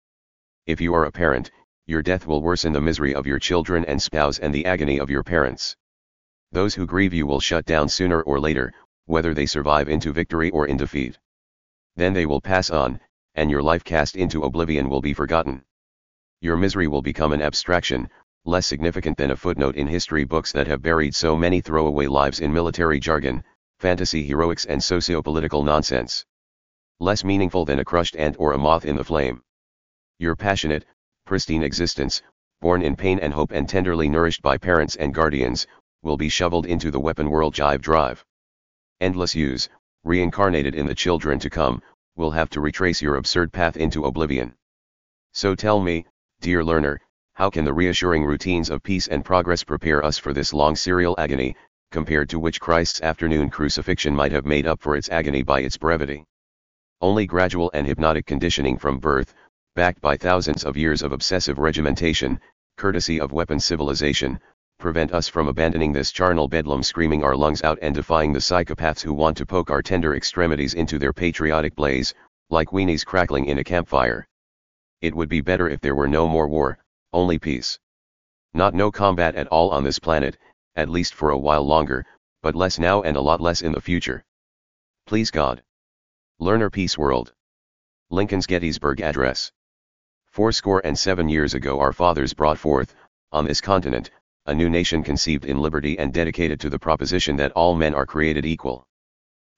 If 0.66 0.80
you 0.80 0.94
are 0.94 1.06
a 1.06 1.12
parent, 1.12 1.50
your 1.86 2.02
death 2.02 2.26
will 2.26 2.42
worsen 2.42 2.72
the 2.72 2.80
misery 2.80 3.14
of 3.14 3.26
your 3.26 3.40
children 3.40 3.84
and 3.86 4.00
spouse 4.00 4.38
and 4.38 4.54
the 4.54 4.66
agony 4.66 5.00
of 5.00 5.10
your 5.10 5.24
parents. 5.24 5.76
Those 6.52 6.74
who 6.74 6.86
grieve 6.86 7.14
you 7.14 7.26
will 7.26 7.40
shut 7.40 7.64
down 7.64 7.88
sooner 7.88 8.22
or 8.22 8.38
later, 8.38 8.72
whether 9.06 9.34
they 9.34 9.46
survive 9.46 9.88
into 9.88 10.12
victory 10.12 10.50
or 10.50 10.68
in 10.68 10.76
defeat. 10.76 11.18
Then 11.96 12.12
they 12.12 12.26
will 12.26 12.40
pass 12.40 12.70
on, 12.70 13.00
and 13.34 13.50
your 13.50 13.62
life 13.62 13.84
cast 13.84 14.16
into 14.16 14.44
oblivion 14.44 14.88
will 14.88 15.00
be 15.00 15.14
forgotten. 15.14 15.62
Your 16.40 16.56
misery 16.56 16.88
will 16.88 17.02
become 17.02 17.32
an 17.32 17.42
abstraction, 17.42 18.08
less 18.44 18.66
significant 18.66 19.18
than 19.18 19.30
a 19.30 19.36
footnote 19.36 19.76
in 19.76 19.86
history 19.86 20.24
books 20.24 20.52
that 20.52 20.66
have 20.66 20.82
buried 20.82 21.14
so 21.14 21.36
many 21.36 21.60
throwaway 21.60 22.06
lives 22.06 22.40
in 22.40 22.52
military 22.52 22.98
jargon, 22.98 23.44
fantasy 23.78 24.24
heroics 24.24 24.64
and 24.64 24.82
socio-political 24.82 25.62
nonsense. 25.62 26.24
Less 26.98 27.24
meaningful 27.24 27.64
than 27.64 27.78
a 27.78 27.84
crushed 27.84 28.16
ant 28.16 28.36
or 28.38 28.52
a 28.52 28.58
moth 28.58 28.84
in 28.84 28.96
the 28.96 29.04
flame. 29.04 29.42
Your 30.18 30.36
passionate, 30.36 30.84
pristine 31.24 31.62
existence, 31.62 32.22
born 32.60 32.82
in 32.82 32.96
pain 32.96 33.18
and 33.18 33.32
hope 33.32 33.52
and 33.52 33.68
tenderly 33.68 34.08
nourished 34.08 34.42
by 34.42 34.58
parents 34.58 34.96
and 34.96 35.14
guardians, 35.14 35.66
will 36.02 36.16
be 36.16 36.28
shoveled 36.28 36.66
into 36.66 36.90
the 36.90 37.00
weapon 37.00 37.30
world 37.30 37.54
jive 37.54 37.80
drive. 37.80 38.24
Endless 39.00 39.34
use, 39.34 39.68
reincarnated 40.04 40.74
in 40.74 40.86
the 40.86 40.94
children 40.94 41.38
to 41.38 41.50
come, 41.50 41.82
will 42.16 42.30
have 42.30 42.50
to 42.50 42.60
retrace 42.60 43.00
your 43.00 43.16
absurd 43.16 43.52
path 43.52 43.76
into 43.76 44.04
oblivion. 44.04 44.54
So 45.32 45.54
tell 45.54 45.80
me, 45.80 46.06
dear 46.40 46.64
learner, 46.64 47.00
how 47.34 47.50
can 47.50 47.64
the 47.64 47.72
reassuring 47.72 48.24
routines 48.24 48.68
of 48.68 48.82
peace 48.82 49.06
and 49.06 49.24
progress 49.24 49.64
prepare 49.64 50.04
us 50.04 50.18
for 50.18 50.32
this 50.32 50.52
long 50.52 50.76
serial 50.76 51.14
agony, 51.18 51.56
compared 51.90 52.28
to 52.30 52.38
which 52.38 52.60
Christ's 52.60 53.00
afternoon 53.00 53.50
crucifixion 53.50 54.14
might 54.14 54.32
have 54.32 54.44
made 54.44 54.66
up 54.66 54.80
for 54.80 54.96
its 54.96 55.08
agony 55.08 55.42
by 55.42 55.60
its 55.60 55.76
brevity? 55.76 56.24
Only 57.00 57.26
gradual 57.26 57.70
and 57.72 57.86
hypnotic 57.86 58.26
conditioning 58.26 58.76
from 58.76 58.98
birth, 58.98 59.32
backed 59.74 60.00
by 60.00 60.16
thousands 60.16 60.64
of 60.64 60.76
years 60.76 61.02
of 61.02 61.12
obsessive 61.12 61.58
regimentation, 61.58 62.40
courtesy 62.76 63.20
of 63.20 63.32
weapon 63.32 63.60
civilization, 63.60 64.38
prevent 64.80 65.12
us 65.12 65.28
from 65.28 65.46
abandoning 65.46 65.92
this 65.92 66.10
charnel 66.10 66.48
bedlam 66.48 66.82
screaming 66.82 67.22
our 67.22 67.36
lungs 67.36 67.62
out 67.62 67.78
and 67.82 67.94
defying 67.94 68.32
the 68.32 68.40
psychopaths 68.40 69.02
who 69.02 69.12
want 69.12 69.36
to 69.36 69.46
poke 69.46 69.70
our 69.70 69.82
tender 69.82 70.16
extremities 70.16 70.74
into 70.74 70.98
their 70.98 71.12
patriotic 71.12 71.76
blaze, 71.76 72.14
like 72.48 72.70
weenies 72.70 73.06
crackling 73.06 73.44
in 73.44 73.58
a 73.58 73.64
campfire. 73.64 74.26
It 75.00 75.14
would 75.14 75.28
be 75.28 75.40
better 75.40 75.68
if 75.68 75.80
there 75.80 75.94
were 75.94 76.08
no 76.08 76.26
more 76.26 76.48
war, 76.48 76.78
only 77.12 77.38
peace. 77.38 77.78
Not 78.54 78.74
no 78.74 78.90
combat 78.90 79.36
at 79.36 79.46
all 79.48 79.70
on 79.70 79.84
this 79.84 79.98
planet, 79.98 80.36
at 80.74 80.88
least 80.88 81.14
for 81.14 81.30
a 81.30 81.38
while 81.38 81.62
longer, 81.62 82.04
but 82.42 82.56
less 82.56 82.78
now 82.78 83.02
and 83.02 83.16
a 83.16 83.20
lot 83.20 83.40
less 83.40 83.62
in 83.62 83.72
the 83.72 83.80
future. 83.80 84.24
Please 85.06 85.30
God. 85.30 85.62
Learner 86.38 86.70
Peace 86.70 86.96
World. 86.96 87.32
Lincoln's 88.08 88.46
Gettysburg 88.46 89.00
Address. 89.00 89.52
Fourscore 90.32 90.80
and 90.84 90.98
seven 90.98 91.28
years 91.28 91.54
ago 91.54 91.80
our 91.80 91.92
fathers 91.92 92.32
brought 92.32 92.58
forth, 92.58 92.94
on 93.32 93.44
this 93.44 93.60
continent, 93.60 94.10
a 94.46 94.54
new 94.54 94.70
nation 94.70 95.02
conceived 95.02 95.44
in 95.44 95.60
liberty 95.60 95.98
and 95.98 96.12
dedicated 96.12 96.60
to 96.60 96.70
the 96.70 96.78
proposition 96.78 97.36
that 97.36 97.52
all 97.52 97.74
men 97.74 97.94
are 97.94 98.06
created 98.06 98.46
equal. 98.46 98.86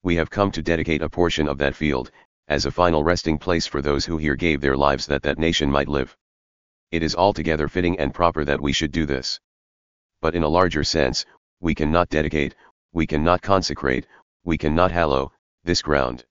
We 0.02 0.16
have 0.16 0.30
come 0.30 0.50
to 0.52 0.62
dedicate 0.62 1.02
a 1.02 1.08
portion 1.08 1.48
of 1.48 1.58
that 1.58 1.74
field, 1.74 2.10
as 2.48 2.66
a 2.66 2.70
final 2.70 3.04
resting 3.04 3.38
place 3.38 3.66
for 3.66 3.80
those 3.80 4.04
who 4.04 4.18
here 4.18 4.36
gave 4.36 4.60
their 4.60 4.76
lives 4.76 5.06
that 5.06 5.22
that 5.22 5.38
nation 5.38 5.70
might 5.70 5.88
live 5.88 6.16
it 6.92 7.02
is 7.02 7.16
altogether 7.16 7.68
fitting 7.68 7.98
and 7.98 8.12
proper 8.12 8.44
that 8.44 8.60
we 8.60 8.70
should 8.70 8.92
do 8.92 9.06
this. 9.06 9.40
But 10.20 10.34
in 10.34 10.42
a 10.42 10.48
larger 10.48 10.84
sense, 10.84 11.24
we 11.58 11.74
cannot 11.74 12.10
dedicate, 12.10 12.54
we 12.92 13.06
cannot 13.06 13.40
consecrate, 13.40 14.06
we 14.44 14.58
cannot 14.58 14.92
hallow, 14.92 15.32
this 15.64 15.80
ground. 15.80 16.26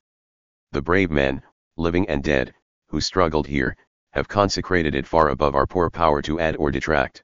The 0.71 0.83
brave 0.83 1.09
men, 1.09 1.41
living 1.77 2.07
and 2.07 2.23
dead, 2.23 2.53
who 2.89 3.01
struggled 3.01 3.47
here, 3.47 3.75
have 4.11 4.27
consecrated 4.27 4.93
it 4.93 5.07
far 5.07 5.29
above 5.29 5.55
our 5.55 5.65
poor 5.65 5.89
power 5.89 6.21
to 6.21 6.39
add 6.39 6.55
or 6.57 6.69
detract. 6.69 7.23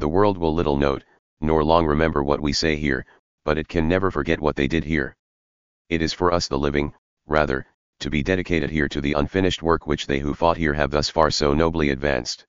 The 0.00 0.08
world 0.08 0.36
will 0.36 0.52
little 0.52 0.76
note, 0.76 1.04
nor 1.40 1.62
long 1.62 1.86
remember 1.86 2.24
what 2.24 2.40
we 2.40 2.52
say 2.52 2.74
here, 2.74 3.06
but 3.44 3.56
it 3.56 3.68
can 3.68 3.86
never 3.86 4.10
forget 4.10 4.40
what 4.40 4.56
they 4.56 4.66
did 4.66 4.82
here. 4.82 5.14
It 5.88 6.02
is 6.02 6.12
for 6.12 6.32
us 6.32 6.48
the 6.48 6.58
living, 6.58 6.92
rather, 7.26 7.66
to 8.00 8.10
be 8.10 8.24
dedicated 8.24 8.70
here 8.70 8.88
to 8.88 9.00
the 9.00 9.12
unfinished 9.12 9.62
work 9.62 9.86
which 9.86 10.08
they 10.08 10.18
who 10.18 10.34
fought 10.34 10.56
here 10.56 10.74
have 10.74 10.90
thus 10.90 11.08
far 11.08 11.30
so 11.30 11.54
nobly 11.54 11.90
advanced 11.90 12.46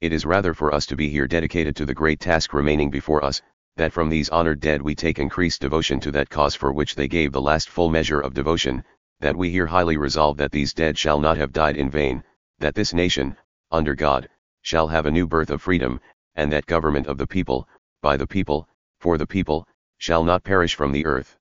it 0.00 0.14
is 0.14 0.24
rather 0.24 0.54
for 0.54 0.72
us 0.72 0.86
to 0.86 0.96
be 0.96 1.10
here 1.10 1.26
dedicated 1.26 1.76
to 1.76 1.84
the 1.84 1.92
great 1.92 2.20
task 2.20 2.54
remaining 2.54 2.88
before 2.90 3.22
us, 3.22 3.42
that 3.76 3.92
from 3.92 4.08
these 4.08 4.30
honored 4.30 4.58
dead 4.58 4.80
we 4.80 4.94
take 4.94 5.18
increased 5.18 5.60
devotion 5.60 6.00
to 6.00 6.10
that 6.10 6.30
cause 6.30 6.54
for 6.54 6.72
which 6.72 6.94
they 6.94 7.06
gave 7.06 7.32
the 7.32 7.42
last 7.42 7.68
full 7.68 7.90
measure 7.90 8.18
of 8.18 8.32
devotion, 8.32 8.82
that 9.20 9.36
we 9.36 9.50
here 9.50 9.66
highly 9.66 9.98
resolve 9.98 10.38
that 10.38 10.52
these 10.52 10.72
dead 10.72 10.96
shall 10.96 11.20
not 11.20 11.36
have 11.36 11.52
died 11.52 11.76
in 11.76 11.90
vain, 11.90 12.24
that 12.60 12.74
this 12.74 12.94
nation, 12.94 13.36
under 13.70 13.94
God, 13.94 14.26
shall 14.62 14.88
have 14.88 15.04
a 15.04 15.10
new 15.10 15.26
birth 15.26 15.50
of 15.50 15.60
freedom, 15.60 16.00
and 16.34 16.52
that 16.52 16.66
government 16.66 17.06
of 17.06 17.18
the 17.18 17.26
people, 17.26 17.68
by 18.02 18.16
the 18.16 18.26
people, 18.26 18.68
for 19.00 19.18
the 19.18 19.26
people, 19.26 19.66
shall 19.98 20.24
not 20.24 20.44
perish 20.44 20.74
from 20.74 20.92
the 20.92 21.04
earth. 21.06 21.36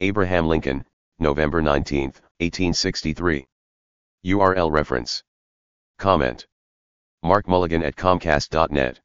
Abraham 0.00 0.46
Lincoln, 0.46 0.84
November 1.18 1.62
19, 1.62 2.06
1863. 2.38 3.46
URL 4.26 4.70
reference. 4.70 5.22
Comment. 5.98 6.46
Mark 7.22 7.48
Mulligan 7.48 7.82
at 7.82 7.96
Comcast.net. 7.96 9.00